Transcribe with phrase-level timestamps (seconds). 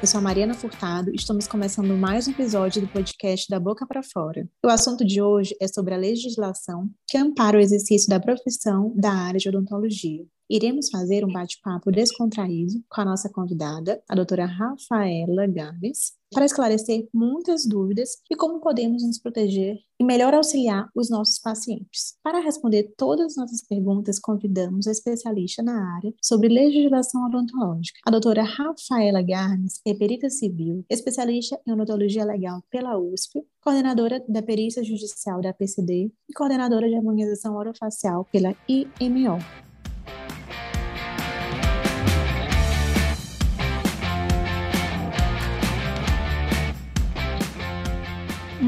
[0.00, 3.84] Eu sou a Mariana Furtado e estamos começando mais um episódio do podcast Da Boca
[3.84, 4.48] para Fora.
[4.64, 9.10] O assunto de hoje é sobre a legislação que ampara o exercício da profissão da
[9.10, 10.24] área de odontologia.
[10.50, 17.08] Iremos fazer um bate-papo descontraído com a nossa convidada, a doutora Rafaela Gabes, para esclarecer
[17.12, 22.14] muitas dúvidas e como podemos nos proteger e melhor auxiliar os nossos pacientes.
[22.22, 27.98] Para responder todas as nossas perguntas, convidamos a especialista na área sobre legislação odontológica.
[28.06, 34.42] A doutora Rafaela Garnes é perita civil, especialista em odontologia legal pela USP, coordenadora da
[34.42, 39.67] perícia judicial da PCD e coordenadora de harmonização orofacial pela IMO.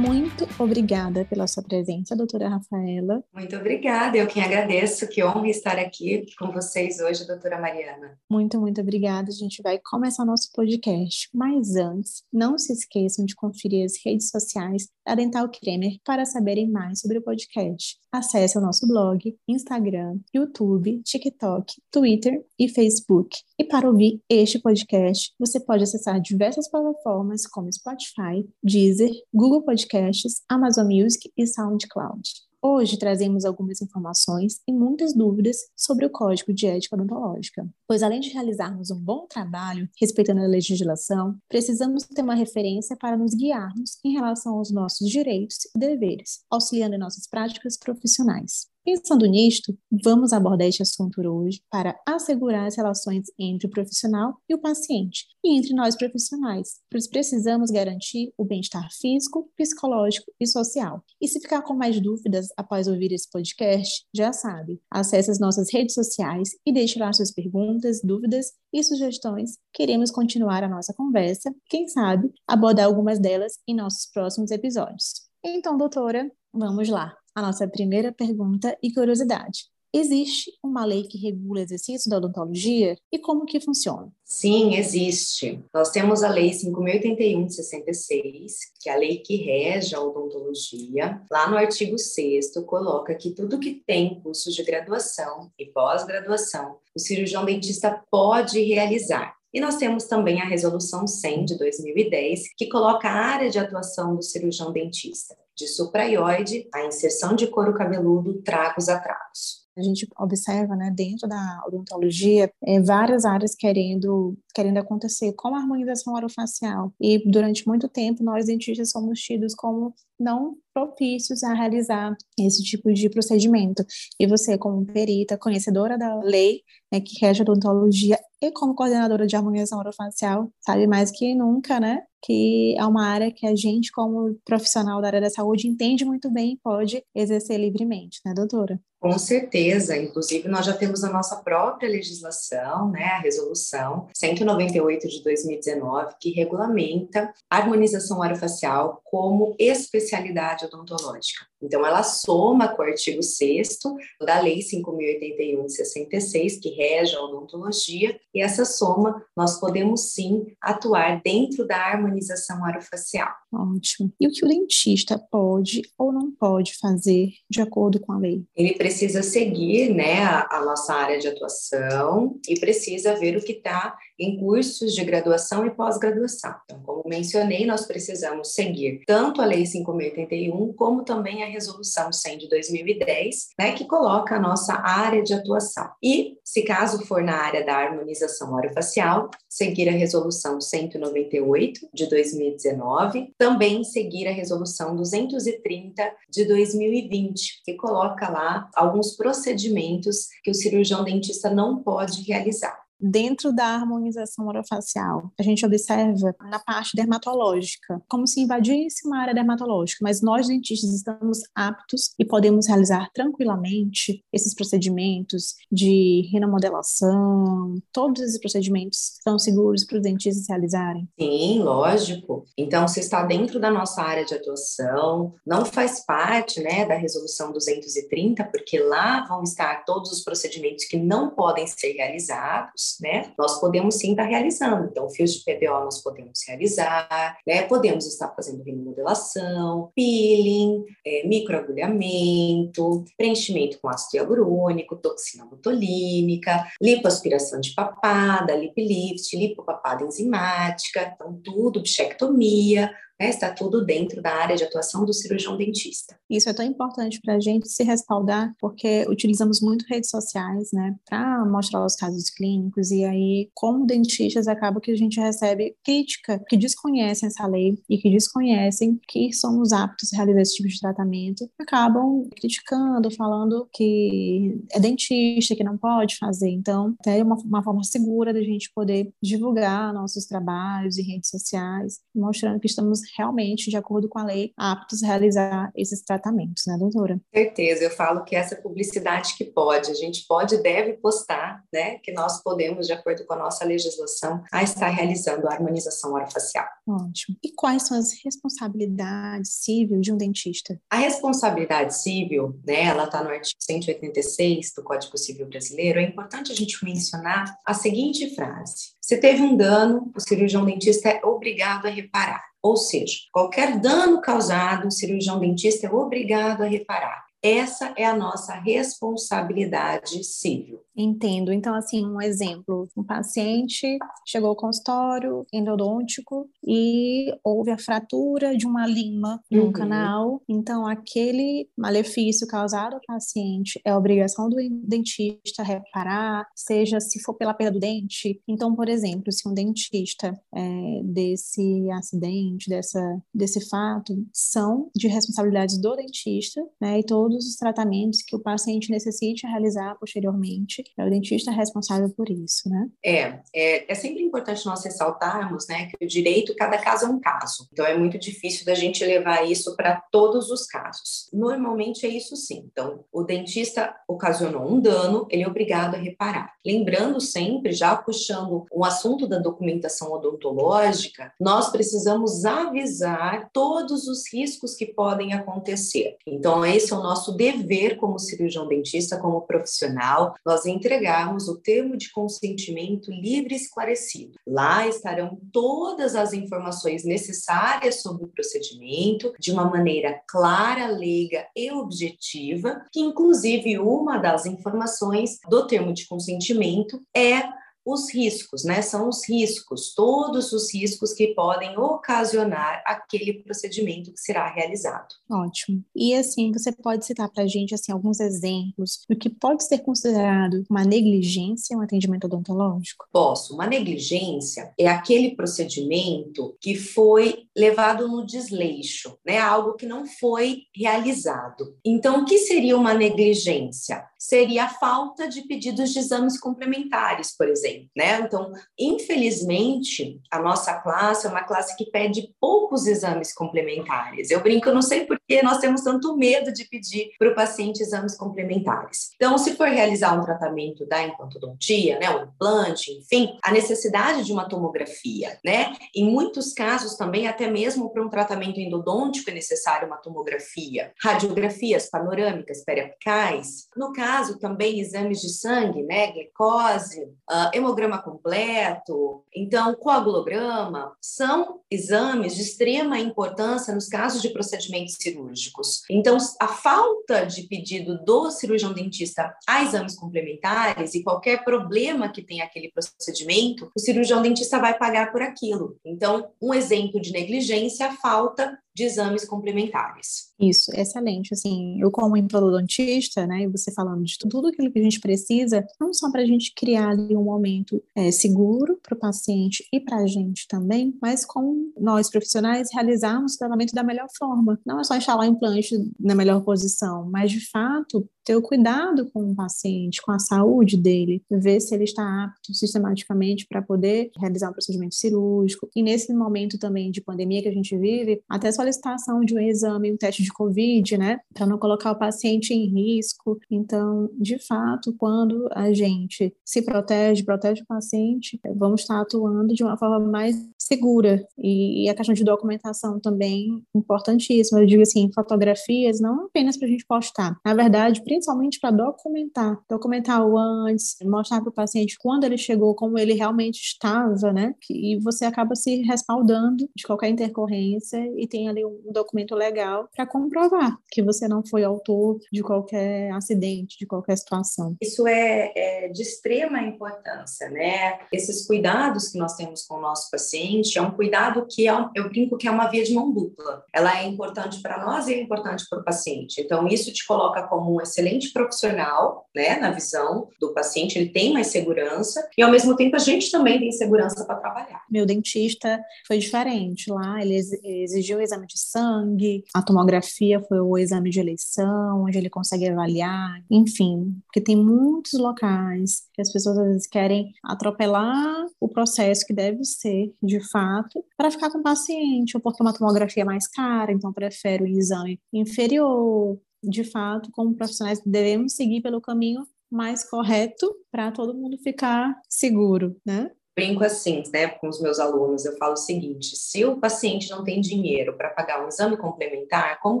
[0.00, 3.22] Muito obrigada pela sua presença, doutora Rafaela.
[3.34, 8.18] Muito obrigada, eu quem agradeço, que honra estar aqui com vocês hoje, doutora Mariana.
[8.30, 9.28] Muito, muito obrigada.
[9.28, 14.30] A gente vai começar nosso podcast, mas antes, não se esqueçam de conferir as redes
[14.30, 17.98] sociais da Dental Kremer para saberem mais sobre o podcast.
[18.12, 23.38] Acesse o nosso blog, Instagram, YouTube, TikTok, Twitter e Facebook.
[23.56, 30.42] E para ouvir este podcast, você pode acessar diversas plataformas como Spotify, Deezer, Google Podcasts,
[30.48, 32.49] Amazon Music e SoundCloud.
[32.62, 38.20] Hoje trazemos algumas informações e muitas dúvidas sobre o Código de Ética Odontológica, pois além
[38.20, 43.98] de realizarmos um bom trabalho respeitando a legislação, precisamos ter uma referência para nos guiarmos
[44.04, 48.66] em relação aos nossos direitos e deveres, auxiliando em nossas práticas profissionais.
[48.82, 54.54] Pensando nisto, vamos abordar este assunto hoje para assegurar as relações entre o profissional e
[54.54, 61.04] o paciente, e entre nós profissionais, pois precisamos garantir o bem-estar físico, psicológico e social.
[61.20, 65.70] E se ficar com mais dúvidas após ouvir esse podcast, já sabe, acesse as nossas
[65.70, 69.58] redes sociais e deixe lá suas perguntas, dúvidas e sugestões.
[69.74, 75.28] Queremos continuar a nossa conversa, quem sabe abordar algumas delas em nossos próximos episódios.
[75.44, 79.70] Então, doutora, vamos lá a nossa primeira pergunta e curiosidade.
[79.92, 84.08] Existe uma lei que regula o exercício da odontologia e como que funciona?
[84.24, 85.64] Sim, existe.
[85.74, 91.20] Nós temos a Lei 5.081 de 66, que é a lei que rege a odontologia.
[91.28, 97.00] Lá no artigo 6 coloca que tudo que tem cursos de graduação e pós-graduação, o
[97.00, 99.39] cirurgião dentista pode realizar.
[99.52, 104.14] E nós temos também a Resolução 100 de 2010, que coloca a área de atuação
[104.14, 109.59] do cirurgião dentista de supraioide, a inserção de couro cabeludo, tragos a tragos.
[109.76, 115.58] A gente observa, né, dentro da odontologia, é, várias áreas querendo, querendo acontecer, como a
[115.60, 116.92] harmonização orofacial.
[117.00, 122.92] E durante muito tempo, nós dentistas somos tidos como não propícios a realizar esse tipo
[122.92, 123.84] de procedimento.
[124.18, 129.26] E você, como perita, conhecedora da lei né, que rege a odontologia e como coordenadora
[129.26, 133.90] de harmonização orofacial, sabe mais que nunca, né, que é uma área que a gente,
[133.92, 138.80] como profissional da área da saúde, entende muito bem e pode exercer livremente, né, doutora?
[139.00, 145.22] Com certeza, inclusive nós já temos a nossa própria legislação, né, a resolução 198 de
[145.24, 151.46] 2019, que regulamenta a harmonização orofacial como especialidade odontológica.
[151.62, 153.78] Então, ela soma com o artigo 6
[154.24, 160.46] da Lei 5.081 de 66, que rege a odontologia, e essa soma nós podemos sim
[160.60, 163.28] atuar dentro da harmonização orofacial.
[163.52, 164.12] Ótimo.
[164.18, 168.44] E o que o dentista pode ou não pode fazer de acordo com a lei?
[168.56, 173.52] Ele precisa seguir né, a, a nossa área de atuação e precisa ver o que
[173.52, 176.54] está em cursos de graduação e pós-graduação.
[176.64, 182.38] Então, como mencionei, nós precisamos seguir tanto a Lei 5.081 como também a Resolução 100
[182.38, 185.90] de 2010, né, que coloca a nossa área de atuação.
[186.02, 193.32] E, se caso for na área da harmonização orofacial, seguir a Resolução 198 de 2019,
[193.38, 201.02] também seguir a Resolução 230 de 2020, que coloca lá alguns procedimentos que o cirurgião
[201.02, 208.26] dentista não pode realizar dentro da harmonização orofacial, a gente observa na parte dermatológica, como
[208.26, 214.54] se invadisse uma área dermatológica, mas nós dentistas estamos aptos e podemos realizar tranquilamente esses
[214.54, 221.08] procedimentos de renomodelação, todos esses procedimentos são seguros para os dentistas realizarem?
[221.18, 222.44] Sim, lógico.
[222.56, 227.52] Então, se está dentro da nossa área de atuação, não faz parte, né, da resolução
[227.52, 233.32] 230, porque lá vão estar todos os procedimentos que não podem ser realizados, né?
[233.38, 234.88] Nós podemos sim estar realizando.
[234.90, 237.62] Então, fios de PBO nós podemos realizar, né?
[237.62, 247.74] Podemos estar fazendo remodelação, peeling, é, microagulhamento, preenchimento com ácido hialurônico, toxina botulínica, lipoaspiração de
[247.74, 252.90] papada, lip lift, lipopapada enzimática, então tudo, bichectomia,
[253.20, 256.16] né, está tudo dentro da área de atuação do cirurgião dentista.
[256.28, 260.96] Isso é tão importante para a gente se respaldar, porque utilizamos muito redes sociais, né,
[261.08, 266.42] para mostrar os casos clínicos, e aí, como dentistas, acaba que a gente recebe crítica
[266.48, 270.80] que desconhecem essa lei e que desconhecem que somos aptos a realizar esse tipo de
[270.80, 276.48] tratamento, acabam criticando, falando que é dentista, que não pode fazer.
[276.48, 282.00] Então, é uma, uma forma segura da gente poder divulgar nossos trabalhos em redes sociais,
[282.14, 286.76] mostrando que estamos realmente, de acordo com a lei, aptos a realizar esses tratamentos, né,
[286.78, 287.20] doutora?
[287.32, 291.98] Certeza, eu falo que essa publicidade que pode, a gente pode e deve postar, né,
[291.98, 296.66] que nós podemos, de acordo com a nossa legislação, a estar realizando a harmonização orofacial.
[296.86, 297.36] Ótimo.
[297.42, 300.80] E quais são as responsabilidades cíveis de um dentista?
[300.90, 306.52] A responsabilidade civil, né, ela está no artigo 186 do Código Civil Brasileiro, é importante
[306.52, 311.86] a gente mencionar a seguinte frase: se teve um dano, o cirurgião dentista é obrigado
[311.86, 312.44] a reparar.
[312.62, 317.24] Ou seja, qualquer dano causado, o cirurgião dentista é obrigado a reparar.
[317.42, 320.80] Essa é a nossa responsabilidade civil.
[320.96, 321.52] Entendo.
[321.52, 328.66] Então, assim, um exemplo: um paciente chegou ao consultório endodôntico e houve a fratura de
[328.66, 329.72] uma lima no uhum.
[329.72, 330.42] canal.
[330.48, 334.56] Então, aquele malefício causado ao paciente é obrigação do
[334.86, 338.42] dentista reparar, seja se for pela perda do dente.
[338.46, 343.00] Então, por exemplo, se um dentista é, desse acidente, dessa,
[343.34, 346.98] desse fato, são de responsabilidade do dentista, né?
[346.98, 350.84] E todo todos os tratamentos que o paciente necessite realizar posteriormente.
[350.98, 352.88] É o dentista responsável por isso, né?
[353.04, 357.20] É, é, é sempre importante nós ressaltarmos, né, que o direito, cada caso é um
[357.20, 357.68] caso.
[357.72, 361.28] Então, é muito difícil da gente levar isso para todos os casos.
[361.32, 362.68] Normalmente é isso sim.
[362.70, 366.52] Então, o dentista ocasionou um dano, ele é obrigado a reparar.
[366.64, 374.74] Lembrando sempre, já puxando um assunto da documentação odontológica, nós precisamos avisar todos os riscos
[374.74, 376.16] que podem acontecer.
[376.26, 381.60] Então, esse é o nosso nosso dever como cirurgião dentista, como profissional, nós entregarmos o
[381.60, 384.38] termo de consentimento livre e esclarecido.
[384.46, 391.70] Lá estarão todas as informações necessárias sobre o procedimento, de uma maneira clara, leiga e
[391.70, 398.82] objetiva, que inclusive uma das informações do termo de consentimento é os riscos, né?
[398.82, 405.08] São os riscos, todos os riscos que podem ocasionar aquele procedimento que será realizado.
[405.30, 405.82] Ótimo.
[405.94, 409.78] E assim, você pode citar para a gente assim alguns exemplos do que pode ser
[409.78, 413.06] considerado uma negligência um atendimento odontológico?
[413.12, 413.54] Posso.
[413.54, 419.38] Uma negligência é aquele procedimento que foi levado no desleixo, né?
[419.38, 421.76] Algo que não foi realizado.
[421.84, 424.04] Então, o que seria uma negligência?
[424.18, 428.20] Seria a falta de pedidos de exames complementares, por exemplo né?
[428.20, 434.30] Então, infelizmente, a nossa classe é uma classe que pede poucos exames complementares.
[434.30, 437.82] Eu brinco, não sei por que nós temos tanto medo de pedir para o paciente
[437.82, 439.10] exames complementares.
[439.16, 444.32] Então, se for realizar um tratamento da implantodontia, né, um implante, enfim, a necessidade de
[444.32, 445.72] uma tomografia, né?
[445.94, 451.88] Em muitos casos também, até mesmo para um tratamento endodôntico é necessário uma tomografia, radiografias
[451.88, 453.68] panorâmicas periapicais.
[453.76, 462.34] No caso, também exames de sangue, né, glicose, uh, hemograma completo, então coagulograma, são exames
[462.34, 465.82] de extrema importância nos casos de procedimentos cirúrgicos.
[465.88, 472.22] Então, a falta de pedido do cirurgião dentista a exames complementares e qualquer problema que
[472.22, 475.76] tenha aquele procedimento, o cirurgião dentista vai pagar por aquilo.
[475.84, 480.30] Então, um exemplo de negligência é a falta de exames complementares.
[480.40, 481.34] Isso, excelente.
[481.34, 485.66] Assim, eu como implantologista, né, e você falando de tudo aquilo que a gente precisa,
[485.78, 489.78] não só para a gente criar ali um momento é, seguro para o paciente e
[489.78, 494.58] para a gente também, mas como nós profissionais realizarmos o tratamento da melhor forma.
[494.64, 499.10] Não é só instalar o implante na melhor posição, mas de fato ter o cuidado
[499.12, 504.10] com o paciente, com a saúde dele, ver se ele está apto sistematicamente para poder
[504.18, 505.68] realizar um procedimento cirúrgico.
[505.74, 509.92] E nesse momento também de pandemia que a gente vive, até solicitação de um exame,
[509.92, 513.38] um teste de Covid, né, para não colocar o paciente em risco.
[513.50, 519.62] Então, de fato, quando a gente se protege, protege o paciente, vamos estar atuando de
[519.62, 521.26] uma forma mais segura.
[521.38, 524.60] E, a questão de documentação também importantíssima.
[524.60, 527.36] Eu digo assim, fotografias não apenas para a gente postar.
[527.44, 532.74] Na verdade, principalmente para documentar, documentar o antes, mostrar para o paciente quando ele chegou,
[532.74, 534.52] como ele realmente estava, né?
[534.68, 540.04] E você acaba se respaldando de qualquer intercorrência e tem ali um documento legal para
[540.06, 544.74] comprovar que você não foi autor de qualquer acidente, de qualquer situação.
[544.82, 548.00] Isso é, é de extrema importância, né?
[548.12, 552.08] Esses cuidados que nós temos com o nosso paciente é um cuidado que é, eu
[552.08, 553.64] brinco que é uma via de mão dupla.
[553.72, 556.40] Ela é importante para nós e é importante para o paciente.
[556.40, 557.99] Então, isso te coloca como um excelente
[558.32, 562.98] profissional, né, na visão do paciente, ele tem mais segurança e, ao mesmo tempo, a
[562.98, 564.82] gente também tem segurança para trabalhar.
[564.90, 566.90] Meu dentista foi diferente.
[566.90, 572.18] Lá, ele exigiu o exame de sangue, a tomografia foi o exame de eleição, onde
[572.18, 578.46] ele consegue avaliar, enfim, porque tem muitos locais que as pessoas às vezes querem atropelar
[578.60, 582.72] o processo que deve ser, de fato, para ficar com o paciente, ou porque uma
[582.72, 586.38] tomografia é mais cara, então prefere o exame inferior.
[586.62, 592.96] De fato, como profissionais, devemos seguir pelo caminho mais correto para todo mundo ficar seguro,
[593.06, 593.30] né?
[593.60, 597.44] brinco assim, né, com os meus alunos, eu falo o seguinte: se o paciente não
[597.44, 600.00] tem dinheiro para pagar um exame complementar, como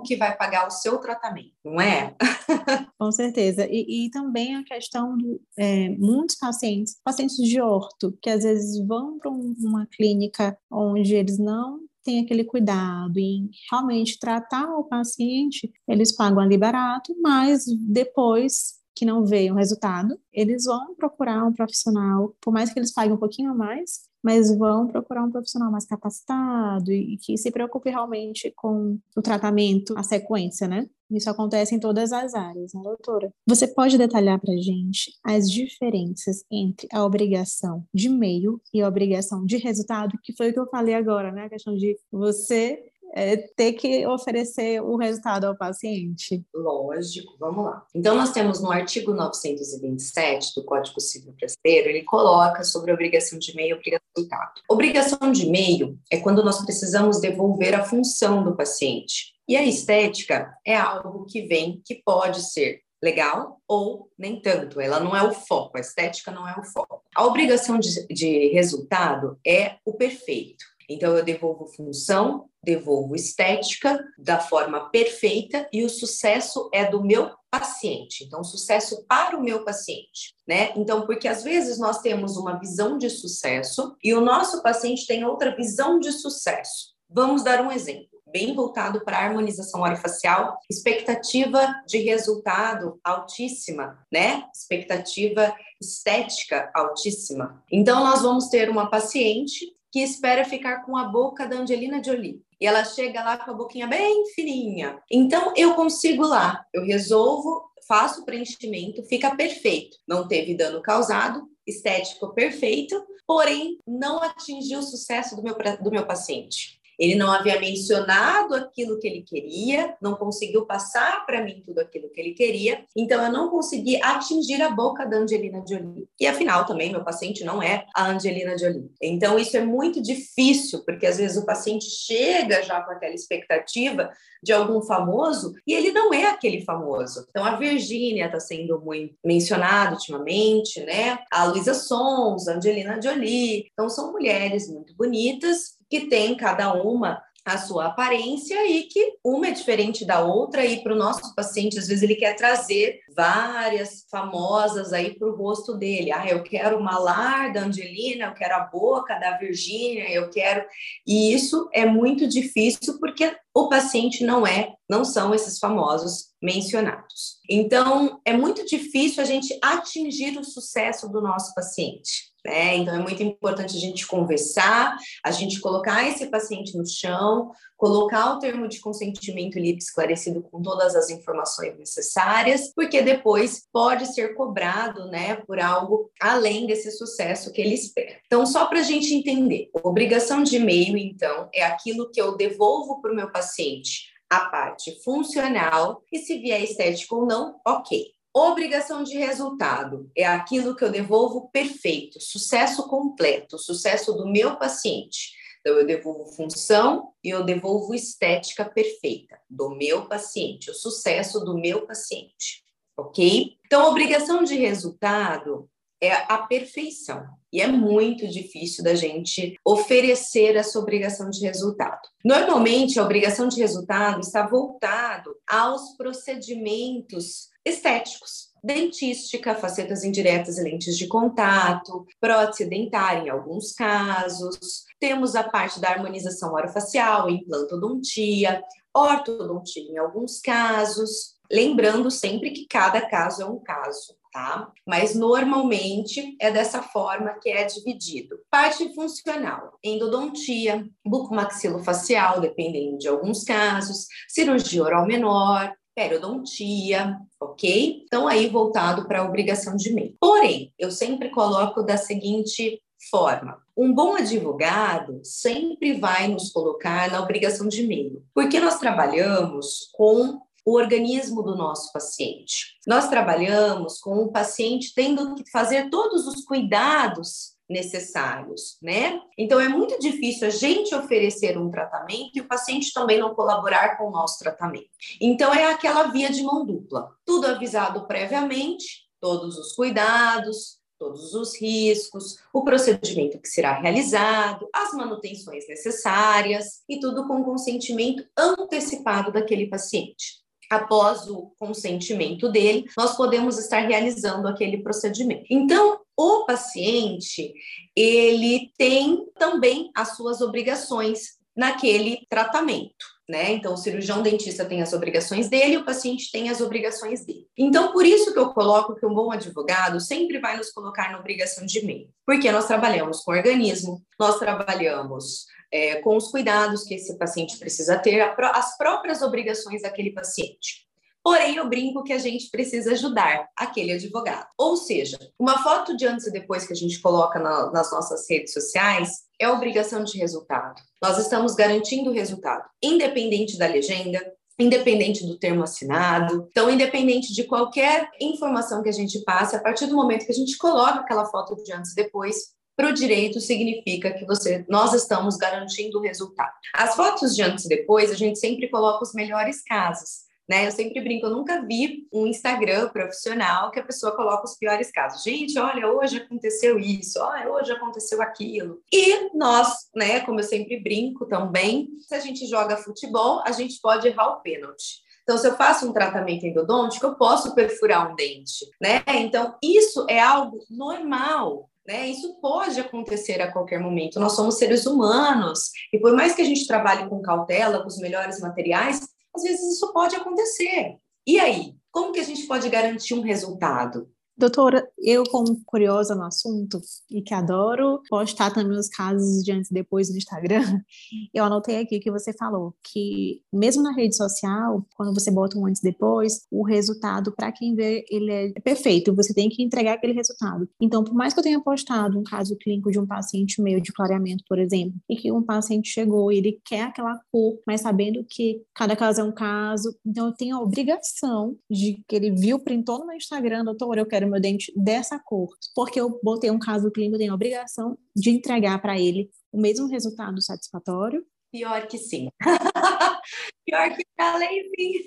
[0.00, 2.14] que vai pagar o seu tratamento, não é?
[2.98, 3.66] com certeza.
[3.70, 8.86] E, e também a questão de é, muitos pacientes, pacientes de orto, que às vezes
[8.86, 15.72] vão para uma clínica onde eles não tem aquele cuidado em realmente tratar o paciente,
[15.88, 21.52] eles pagam ali barato, mas depois que não veem o resultado, eles vão procurar um
[21.52, 25.70] profissional, por mais que eles paguem um pouquinho a mais, mas vão procurar um profissional
[25.70, 30.86] mais capacitado e, que se preocupe realmente com o tratamento, a sequência, né?
[31.10, 33.32] Isso acontece em todas as áreas, né, doutora?
[33.46, 39.44] Você pode detalhar para gente as diferenças entre a obrigação de meio e a obrigação
[39.44, 41.46] de resultado, que foi o que eu falei agora, né?
[41.46, 46.42] A questão de você é, ter que oferecer o resultado ao paciente?
[46.54, 47.84] Lógico, vamos lá.
[47.94, 53.38] Então, nós temos no artigo 927 do Código Civil Brasileiro, ele coloca sobre a obrigação
[53.38, 54.52] de meio e obrigação de resultado.
[54.68, 59.32] Obrigação de meio é quando nós precisamos devolver a função do paciente.
[59.48, 65.00] E a estética é algo que vem, que pode ser legal ou nem tanto, ela
[65.00, 67.02] não é o foco, a estética não é o foco.
[67.14, 70.64] A obrigação de, de resultado é o perfeito.
[70.92, 77.30] Então, eu devolvo função, devolvo estética da forma perfeita e o sucesso é do meu
[77.48, 78.24] paciente.
[78.24, 80.72] Então, sucesso para o meu paciente, né?
[80.74, 85.24] Então, porque às vezes nós temos uma visão de sucesso e o nosso paciente tem
[85.24, 86.92] outra visão de sucesso.
[87.08, 94.44] Vamos dar um exemplo bem voltado para a harmonização orofacial, expectativa de resultado altíssima, né?
[94.54, 97.62] Expectativa estética altíssima.
[97.70, 102.42] Então, nós vamos ter uma paciente que espera ficar com a boca da Angelina Jolie.
[102.60, 105.00] E ela chega lá com a boquinha bem fininha.
[105.10, 109.96] Então eu consigo lá, eu resolvo, faço o preenchimento, fica perfeito.
[110.06, 116.06] Não teve dano causado, estético perfeito, porém não atingiu o sucesso do meu, do meu
[116.06, 116.79] paciente.
[117.00, 122.10] Ele não havia mencionado aquilo que ele queria, não conseguiu passar para mim tudo aquilo
[122.10, 126.06] que ele queria, então eu não consegui atingir a boca da Angelina Jolie.
[126.20, 128.90] E afinal, também, meu paciente não é a Angelina Jolie.
[129.00, 134.10] Então, isso é muito difícil, porque às vezes o paciente chega já com aquela expectativa
[134.42, 137.26] de algum famoso e ele não é aquele famoso.
[137.30, 141.18] Então, a Virgínia está sendo muito mencionada ultimamente, né?
[141.32, 143.70] A Luísa Sons, a Angelina Jolie.
[143.72, 149.48] Então, são mulheres muito bonitas que tem cada uma a sua aparência e que uma
[149.48, 150.64] é diferente da outra.
[150.64, 155.34] E para o nosso paciente às vezes ele quer trazer várias famosas aí para o
[155.34, 156.12] rosto dele.
[156.12, 160.64] Ah eu quero o malar da Angelina eu quero a boca da Virgínia eu quero.
[161.06, 167.38] E isso é muito difícil porque o paciente não é não são esses famosos mencionados.
[167.48, 172.76] Então é muito difícil a gente atingir o sucesso do nosso paciente né?
[172.76, 178.34] Então, é muito importante a gente conversar, a gente colocar esse paciente no chão, colocar
[178.34, 184.34] o termo de consentimento livre esclarecido com todas as informações necessárias, porque depois pode ser
[184.34, 188.18] cobrado, né, por algo além desse sucesso que ele espera.
[188.26, 193.00] Então, só para a gente entender, obrigação de e-mail, então, é aquilo que eu devolvo
[193.00, 198.12] para o meu paciente, a parte funcional, e se vier estético ou não, ok.
[198.32, 205.32] Obrigação de resultado é aquilo que eu devolvo perfeito, sucesso completo, sucesso do meu paciente.
[205.60, 211.58] Então, eu devolvo função e eu devolvo estética perfeita do meu paciente, o sucesso do
[211.58, 212.62] meu paciente,
[212.96, 213.58] ok?
[213.66, 215.68] Então, obrigação de resultado
[216.00, 217.26] é a perfeição.
[217.52, 222.00] E é muito difícil da gente oferecer essa obrigação de resultado.
[222.24, 228.50] Normalmente, a obrigação de resultado está voltado aos procedimentos estéticos.
[228.62, 234.84] Dentística, facetas indiretas e lentes de contato, prótese dentária em alguns casos.
[234.98, 238.62] Temos a parte da harmonização orofacial, implantodontia,
[238.94, 241.36] ortodontia em alguns casos.
[241.50, 244.70] Lembrando sempre que cada caso é um caso tá?
[244.86, 248.38] Mas normalmente é dessa forma que é dividido.
[248.50, 258.02] Parte funcional, endodontia, bucomaxilofacial, dependendo de alguns casos, cirurgia oral menor, periodontia, ok?
[258.04, 260.16] Então, aí voltado para a obrigação de meio.
[260.20, 262.80] Porém, eu sempre coloco da seguinte
[263.10, 269.90] forma: um bom advogado sempre vai nos colocar na obrigação de meio, porque nós trabalhamos
[269.94, 272.76] com o organismo do nosso paciente.
[272.86, 279.20] Nós trabalhamos com o paciente tendo que fazer todos os cuidados necessários, né?
[279.38, 283.96] Então é muito difícil a gente oferecer um tratamento e o paciente também não colaborar
[283.96, 284.90] com o nosso tratamento.
[285.20, 287.14] Então é aquela via de mão dupla.
[287.24, 294.92] Tudo avisado previamente, todos os cuidados, todos os riscos, o procedimento que será realizado, as
[294.92, 303.58] manutenções necessárias e tudo com consentimento antecipado daquele paciente após o consentimento dele, nós podemos
[303.58, 305.44] estar realizando aquele procedimento.
[305.50, 307.52] Então, o paciente,
[307.96, 313.20] ele tem também as suas obrigações naquele tratamento.
[313.28, 313.52] Né?
[313.52, 317.46] Então, o cirurgião dentista tem as obrigações dele, o paciente tem as obrigações dele.
[317.56, 321.20] Então, por isso que eu coloco que um bom advogado sempre vai nos colocar na
[321.20, 326.94] obrigação de meio, porque nós trabalhamos com organismo, nós trabalhamos é, com os cuidados que
[326.94, 330.89] esse paciente precisa ter, as próprias obrigações daquele paciente.
[331.22, 334.46] Porém, eu brinco que a gente precisa ajudar aquele advogado.
[334.56, 338.28] Ou seja, uma foto de antes e depois que a gente coloca na, nas nossas
[338.28, 340.80] redes sociais é obrigação de resultado.
[341.02, 344.20] Nós estamos garantindo o resultado, independente da legenda,
[344.58, 346.48] independente do termo assinado.
[346.50, 350.34] Então, independente de qualquer informação que a gente passe, a partir do momento que a
[350.34, 354.94] gente coloca aquela foto de antes e depois, para o direito significa que você, nós
[354.94, 356.52] estamos garantindo o resultado.
[356.74, 360.29] As fotos de antes e depois, a gente sempre coloca os melhores casos.
[360.50, 360.66] Né?
[360.66, 364.90] Eu sempre brinco, eu nunca vi um Instagram profissional que a pessoa coloca os piores
[364.90, 365.22] casos.
[365.22, 368.82] Gente, olha, hoje aconteceu isso, olha, hoje aconteceu aquilo.
[368.92, 373.80] E nós, né, como eu sempre brinco também, se a gente joga futebol, a gente
[373.80, 375.04] pode errar o pênalti.
[375.22, 379.04] Então, se eu faço um tratamento endodôntico, eu posso perfurar um dente, né?
[379.06, 381.70] Então, isso é algo normal.
[381.86, 382.08] Né?
[382.08, 384.18] Isso pode acontecer a qualquer momento.
[384.18, 387.98] Nós somos seres humanos e por mais que a gente trabalhe com cautela, com os
[387.98, 389.08] melhores materiais,
[389.40, 390.96] às vezes isso pode acontecer.
[391.26, 394.10] E aí, como que a gente pode garantir um resultado?
[394.40, 399.70] Doutora, eu como curiosa no assunto e que adoro postar também os casos de antes
[399.70, 400.62] e depois no Instagram,
[401.34, 405.66] eu anotei aqui que você falou que mesmo na rede social, quando você bota um
[405.66, 409.92] antes e depois, o resultado para quem vê ele é perfeito, você tem que entregar
[409.92, 410.66] aquele resultado.
[410.80, 413.92] Então, por mais que eu tenha postado um caso clínico de um paciente meio de
[413.92, 418.24] clareamento, por exemplo, e que um paciente chegou e ele quer aquela cor, mas sabendo
[418.26, 422.58] que cada caso é um caso, então eu tenho a obrigação de que ele viu,
[422.58, 426.58] printou no meu Instagram, doutora, eu quero meu dente dessa cor, porque eu botei um
[426.58, 431.24] caso clínico, eu tenho a obrigação de entregar para ele o mesmo resultado satisfatório.
[431.52, 432.28] Pior que sim.
[433.66, 435.04] Pior que a lei, sim.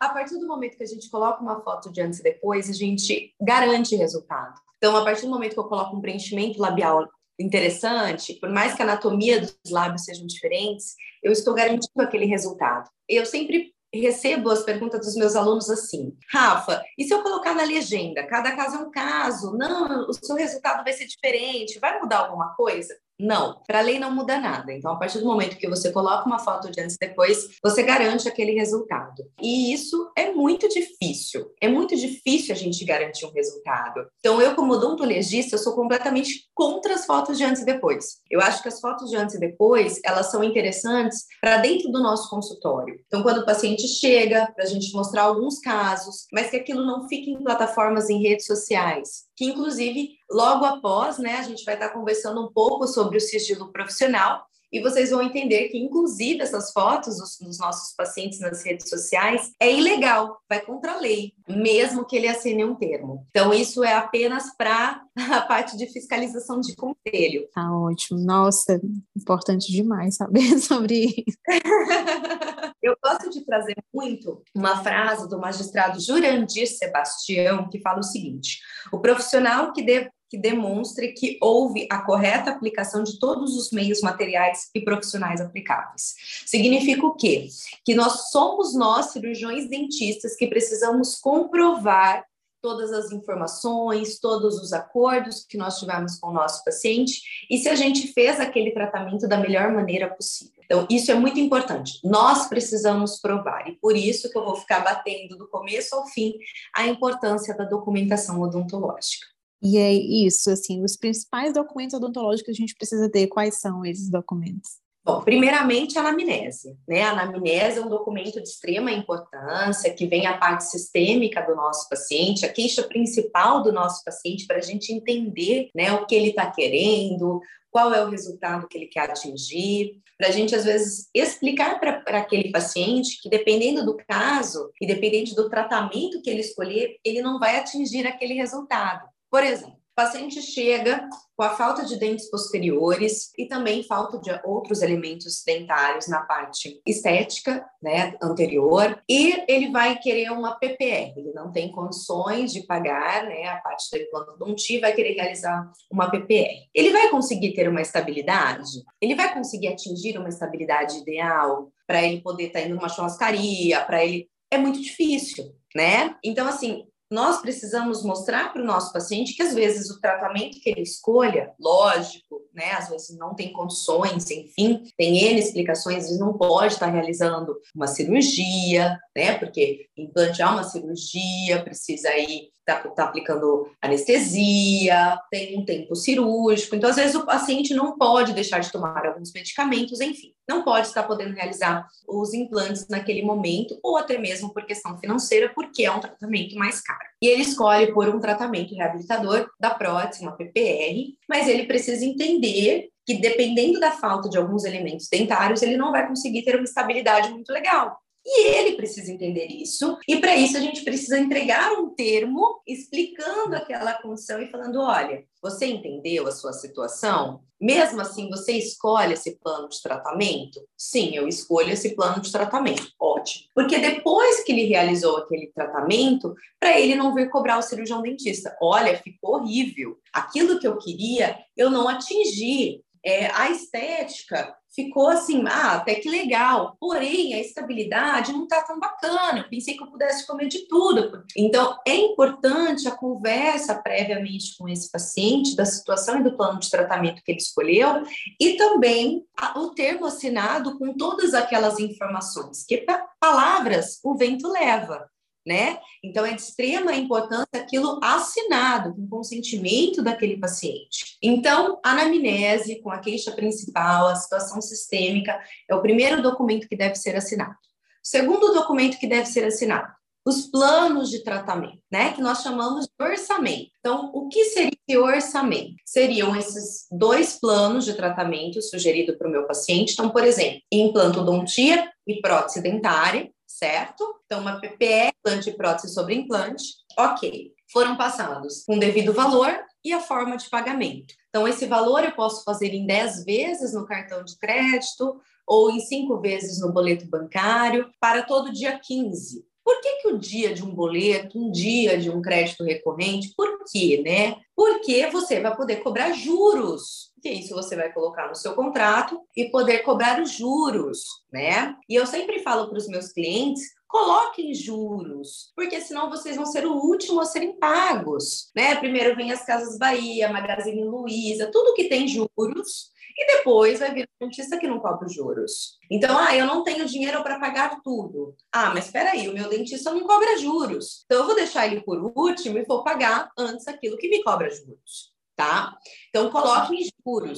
[0.00, 2.72] a partir do momento que a gente coloca uma foto de antes e depois, a
[2.72, 4.54] gente garante resultado.
[4.78, 7.06] Então, a partir do momento que eu coloco um preenchimento labial
[7.38, 12.88] interessante, por mais que a anatomia dos lábios sejam diferentes, eu estou garantindo aquele resultado.
[13.08, 17.64] Eu sempre recebo as perguntas dos meus alunos assim: Rafa, e se eu colocar na
[17.64, 18.26] legenda?
[18.26, 22.54] Cada caso é um caso, não, o seu resultado vai ser diferente, vai mudar alguma
[22.54, 22.94] coisa?
[23.18, 24.72] Não, para a lei não muda nada.
[24.72, 27.82] Então, a partir do momento que você coloca uma foto de antes e depois, você
[27.82, 29.24] garante aquele resultado.
[29.40, 31.52] E isso é muito difícil.
[31.60, 34.06] É muito difícil a gente garantir um resultado.
[34.18, 38.18] Então, eu, como odontologista, eu sou completamente contra as fotos de antes e depois.
[38.30, 42.02] Eu acho que as fotos de antes e depois, elas são interessantes para dentro do
[42.02, 42.98] nosso consultório.
[43.06, 47.08] Então, quando o paciente chega, para a gente mostrar alguns casos, mas que aquilo não
[47.08, 51.90] fique em plataformas em redes sociais que inclusive logo após, né, a gente vai estar
[51.90, 54.44] conversando um pouco sobre o sigilo profissional
[54.74, 59.52] e vocês vão entender que, inclusive, essas fotos dos, dos, nossos pacientes nas redes sociais
[59.60, 63.24] é ilegal, vai contra a lei, mesmo que ele assine um termo.
[63.30, 65.00] Então, isso é apenas para
[65.32, 67.46] a parte de fiscalização de conselho.
[67.54, 68.18] Tá ótimo.
[68.18, 68.80] Nossa,
[69.16, 71.38] importante demais saber sobre isso.
[72.82, 78.58] Eu gosto de trazer muito uma frase do magistrado Jurandir Sebastião, que fala o seguinte:
[78.92, 84.00] o profissional que, de, que demonstre que houve a correta aplicação de todos os meios
[84.00, 86.14] materiais e profissionais aplicáveis.
[86.46, 87.48] Significa o quê?
[87.84, 92.24] Que nós somos nós, cirurgiões dentistas, que precisamos comprovar
[92.64, 97.68] todas as informações, todos os acordos que nós tivemos com o nosso paciente e se
[97.68, 100.62] a gente fez aquele tratamento da melhor maneira possível.
[100.64, 102.00] Então, isso é muito importante.
[102.02, 106.32] Nós precisamos provar, e por isso que eu vou ficar batendo do começo ao fim
[106.74, 109.33] a importância da documentação odontológica.
[109.64, 113.82] E é isso, assim, os principais documentos odontológicos que a gente precisa ter, quais são
[113.82, 114.72] esses documentos?
[115.02, 117.02] Bom, primeiramente a anamnese, né?
[117.02, 121.88] A anamnese é um documento de extrema importância, que vem a parte sistêmica do nosso
[121.88, 126.30] paciente, a queixa principal do nosso paciente, para a gente entender né, o que ele
[126.30, 131.08] está querendo, qual é o resultado que ele quer atingir, para a gente, às vezes,
[131.12, 136.96] explicar para aquele paciente que, dependendo do caso e dependendo do tratamento que ele escolher,
[137.04, 139.13] ele não vai atingir aquele resultado.
[139.34, 144.30] Por exemplo, o paciente chega com a falta de dentes posteriores e também falta de
[144.44, 151.32] outros elementos dentários na parte estética, né, anterior, e ele vai querer uma PPR, ele
[151.34, 156.08] não tem condições de pagar, né, a parte do implante donti, vai querer realizar uma
[156.08, 156.68] PPR.
[156.72, 158.84] Ele vai conseguir ter uma estabilidade?
[159.00, 163.80] Ele vai conseguir atingir uma estabilidade ideal para ele poder estar tá indo numa churrascaria,
[163.80, 166.14] para ele é muito difícil, né?
[166.22, 170.68] Então assim, nós precisamos mostrar para o nosso paciente que às vezes o tratamento que
[170.68, 176.36] ele escolha, lógico, né, às vezes não tem condições, enfim, tem N explicações, ele não
[176.36, 183.04] pode estar realizando uma cirurgia, né, porque implante é uma cirurgia, precisa aí está tá
[183.04, 188.72] aplicando anestesia, tem um tempo cirúrgico, então às vezes o paciente não pode deixar de
[188.72, 194.18] tomar alguns medicamentos, enfim, não pode estar podendo realizar os implantes naquele momento, ou até
[194.18, 197.04] mesmo por questão financeira, porque é um tratamento mais caro.
[197.20, 202.88] E ele escolhe por um tratamento reabilitador da prótese, uma PPR, mas ele precisa entender
[203.06, 207.30] que dependendo da falta de alguns elementos dentários, ele não vai conseguir ter uma estabilidade
[207.30, 207.98] muito legal.
[208.26, 213.54] E ele precisa entender isso, e para isso a gente precisa entregar um termo explicando
[213.54, 217.42] aquela condição e falando: olha, você entendeu a sua situação?
[217.60, 220.60] Mesmo assim, você escolhe esse plano de tratamento?
[220.76, 222.88] Sim, eu escolho esse plano de tratamento.
[223.00, 223.46] Ótimo.
[223.54, 228.56] Porque depois que ele realizou aquele tratamento, para ele não vir cobrar o cirurgião dentista:
[228.60, 229.98] olha, ficou horrível.
[230.12, 232.83] Aquilo que eu queria, eu não atingi.
[233.04, 236.76] É, a estética ficou assim, ah, até que legal.
[236.80, 239.40] Porém, a estabilidade não está tão bacana.
[239.40, 241.22] Eu pensei que eu pudesse comer de tudo.
[241.36, 246.70] Então, é importante a conversa previamente com esse paciente da situação e do plano de
[246.70, 248.02] tratamento que ele escolheu
[248.40, 249.24] e também
[249.56, 252.84] o termo assinado com todas aquelas informações, que
[253.20, 255.08] palavras o vento leva
[255.46, 255.78] né?
[256.02, 261.16] Então, é de extrema importância aquilo assinado, com consentimento daquele paciente.
[261.22, 266.76] Então, a anamnese, com a queixa principal, a situação sistêmica, é o primeiro documento que
[266.76, 267.52] deve ser assinado.
[267.52, 269.92] O segundo documento que deve ser assinado,
[270.26, 272.12] os planos de tratamento, né?
[272.12, 273.70] Que nós chamamos de orçamento.
[273.78, 275.74] Então, o que seria esse orçamento?
[275.84, 279.92] Seriam esses dois planos de tratamento sugerido para o meu paciente.
[279.92, 284.20] Então, por exemplo, implantodontia e prótese dentária, certo?
[284.26, 286.64] Então, uma PPE, implante prótese sobre implante,
[286.98, 287.52] ok.
[287.72, 289.52] Foram passados com devido valor
[289.84, 291.14] e a forma de pagamento.
[291.28, 295.80] Então, esse valor eu posso fazer em 10 vezes no cartão de crédito ou em
[295.80, 299.44] 5 vezes no boleto bancário para todo dia 15.
[299.64, 303.32] Por que, que o dia de um boleto, um dia de um crédito recorrente?
[303.34, 304.36] Por quê, né?
[304.54, 309.46] Porque você vai poder cobrar juros que isso você vai colocar no seu contrato e
[309.46, 311.74] poder cobrar os juros, né?
[311.88, 316.66] E eu sempre falo para os meus clientes coloquem juros, porque senão vocês vão ser
[316.66, 318.74] o último a serem pagos, né?
[318.74, 324.04] Primeiro vem as Casas Bahia, Magazine Luiza, tudo que tem juros, e depois vai vir
[324.04, 325.78] o dentista que não cobra os juros.
[325.90, 328.34] Então, ah, eu não tenho dinheiro para pagar tudo.
[328.52, 331.04] Ah, mas espera aí, o meu dentista não cobra juros.
[331.04, 334.50] Então, eu vou deixar ele por último e vou pagar antes aquilo que me cobra
[334.50, 335.76] juros tá?
[336.08, 336.90] Então, coloque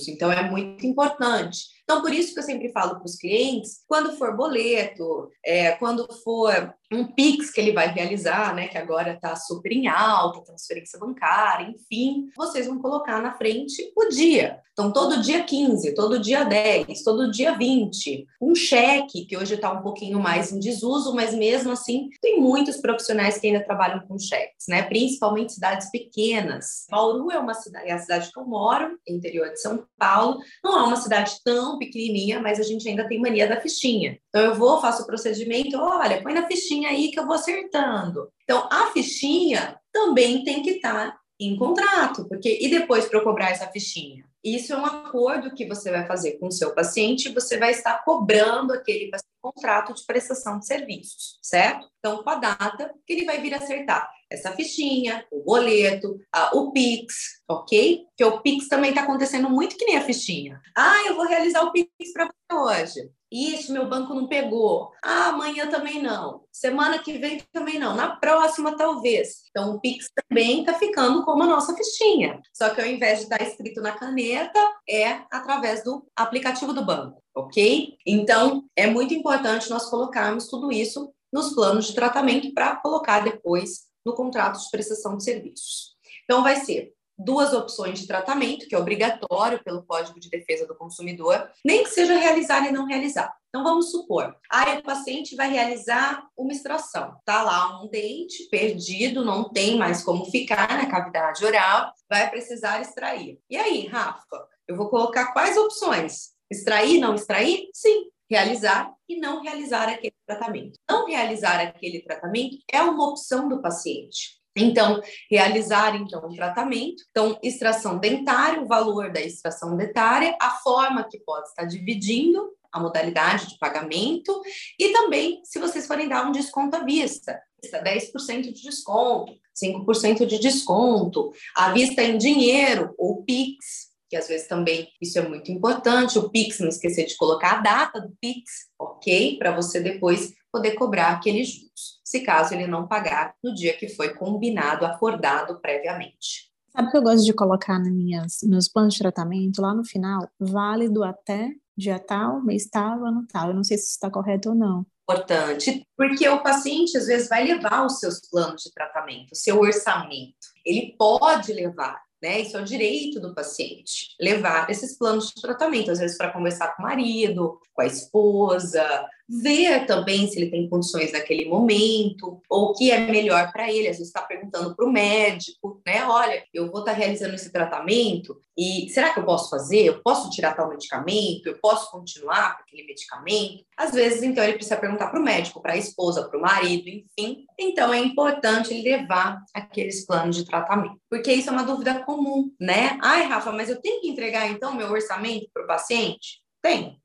[0.09, 1.77] então é muito importante.
[1.83, 6.13] Então, por isso que eu sempre falo para os clientes, quando for boleto, é, quando
[6.25, 10.99] for um Pix que ele vai realizar, né, que agora está super em alta, transferência
[10.99, 14.61] bancária, enfim, vocês vão colocar na frente o dia.
[14.73, 18.27] Então, todo dia 15, todo dia 10, todo dia 20.
[18.43, 22.77] Um cheque, que hoje está um pouquinho mais em desuso, mas mesmo assim, tem muitos
[22.77, 24.83] profissionais que ainda trabalham com cheques, né?
[24.83, 26.85] Principalmente cidades pequenas.
[26.91, 30.39] Bauru é uma cidade, é a cidade que eu moro, interior de São Paulo.
[30.63, 34.19] Não é uma cidade tão pequenininha, mas a gente ainda tem mania da fichinha.
[34.29, 38.29] Então, eu vou, faço o procedimento, olha, põe na fichinha aí que eu vou acertando.
[38.45, 43.51] Então, a fichinha também tem que estar em contrato, porque e depois para eu cobrar
[43.51, 44.25] essa fichinha?
[44.43, 48.05] Isso é um acordo que você vai fazer com o seu paciente, você vai estar
[48.05, 49.11] cobrando aquele
[49.43, 51.89] contrato de prestação de serviços, certo?
[51.99, 56.73] Então, com a data que ele vai vir acertar essa fichinha, o boleto, a, o
[56.73, 58.05] Pix, ok?
[58.17, 60.61] Que o Pix também está acontecendo muito que nem a fichinha.
[60.77, 63.11] Ah, eu vou realizar o Pix para você hoje.
[63.31, 64.93] Isso, meu banco não pegou.
[65.03, 66.45] Ah, amanhã também não.
[66.53, 67.95] Semana que vem também não.
[67.95, 69.43] Na próxima, talvez.
[69.51, 72.41] Então, o Pix também está ficando como a nossa fichinha.
[72.53, 76.85] Só que ao invés de estar tá escrito na caneta, é através do aplicativo do
[76.85, 77.97] banco, ok?
[78.07, 83.87] Então, é muito importante nós colocarmos tudo isso nos planos de tratamento para colocar depois
[84.07, 85.97] no contrato de prestação de serviços.
[86.25, 90.77] Então, vai ser duas opções de tratamento, que é obrigatório pelo Código de Defesa do
[90.77, 93.35] Consumidor, nem que seja realizar e não realizar.
[93.49, 97.17] Então, vamos supor, aí o paciente vai realizar uma extração.
[97.25, 102.81] Tá lá um dente perdido, não tem mais como ficar na cavidade oral, vai precisar
[102.81, 103.41] extrair.
[103.49, 106.33] E aí, Rafa, eu vou colocar quais opções?
[106.51, 107.69] Extrair, não extrair?
[107.73, 108.11] Sim.
[108.29, 110.79] Realizar e não realizar aquele tratamento.
[110.89, 114.37] Não realizar aquele tratamento é uma opção do paciente.
[114.57, 121.07] Então, realizar então o tratamento, então extração dentária, o valor da extração dentária, a forma
[121.09, 124.41] que pode estar dividindo a modalidade de pagamento
[124.79, 130.39] e também se vocês forem dar um desconto à vista, 10% de desconto, 5% de
[130.39, 136.19] desconto, à vista em dinheiro ou Pix, que às vezes também isso é muito importante,
[136.19, 139.39] o Pix, não esquecer de colocar a data do Pix, ok?
[139.39, 143.89] Para você depois poder cobrar aqueles juros, se caso ele não pagar no dia que
[143.89, 146.51] foi combinado, acordado previamente.
[146.71, 149.85] Sabe o que eu gosto de colocar nas minhas, meus planos de tratamento lá no
[149.85, 150.29] final?
[150.39, 153.49] Válido até dia tal, mês tal, ano tal.
[153.49, 154.87] Eu não sei se isso está correto ou não.
[155.09, 159.61] Importante, porque o paciente às vezes vai levar os seus planos de tratamento, o seu
[159.61, 160.35] orçamento.
[160.65, 162.41] Ele pode levar, né?
[162.41, 166.75] Isso é o direito do paciente, levar esses planos de tratamento, às vezes para conversar
[166.75, 172.67] com o marido, com a esposa, ver também se ele tem condições naquele momento, ou
[172.67, 173.89] o que é melhor para ele.
[173.89, 176.05] Às vezes está perguntando para o médico, né?
[176.05, 179.85] Olha, eu vou estar tá realizando esse tratamento e será que eu posso fazer?
[179.85, 181.47] Eu posso tirar tal medicamento?
[181.47, 183.65] Eu posso continuar com aquele medicamento?
[183.77, 186.89] Às vezes, então, ele precisa perguntar para o médico, para a esposa, para o marido,
[186.89, 187.45] enfim.
[187.59, 192.51] Então, é importante ele levar aqueles planos de tratamento, porque isso é uma dúvida comum,
[192.59, 192.99] né?
[193.03, 196.46] Ai, Rafa, mas eu tenho que entregar então meu orçamento para o paciente?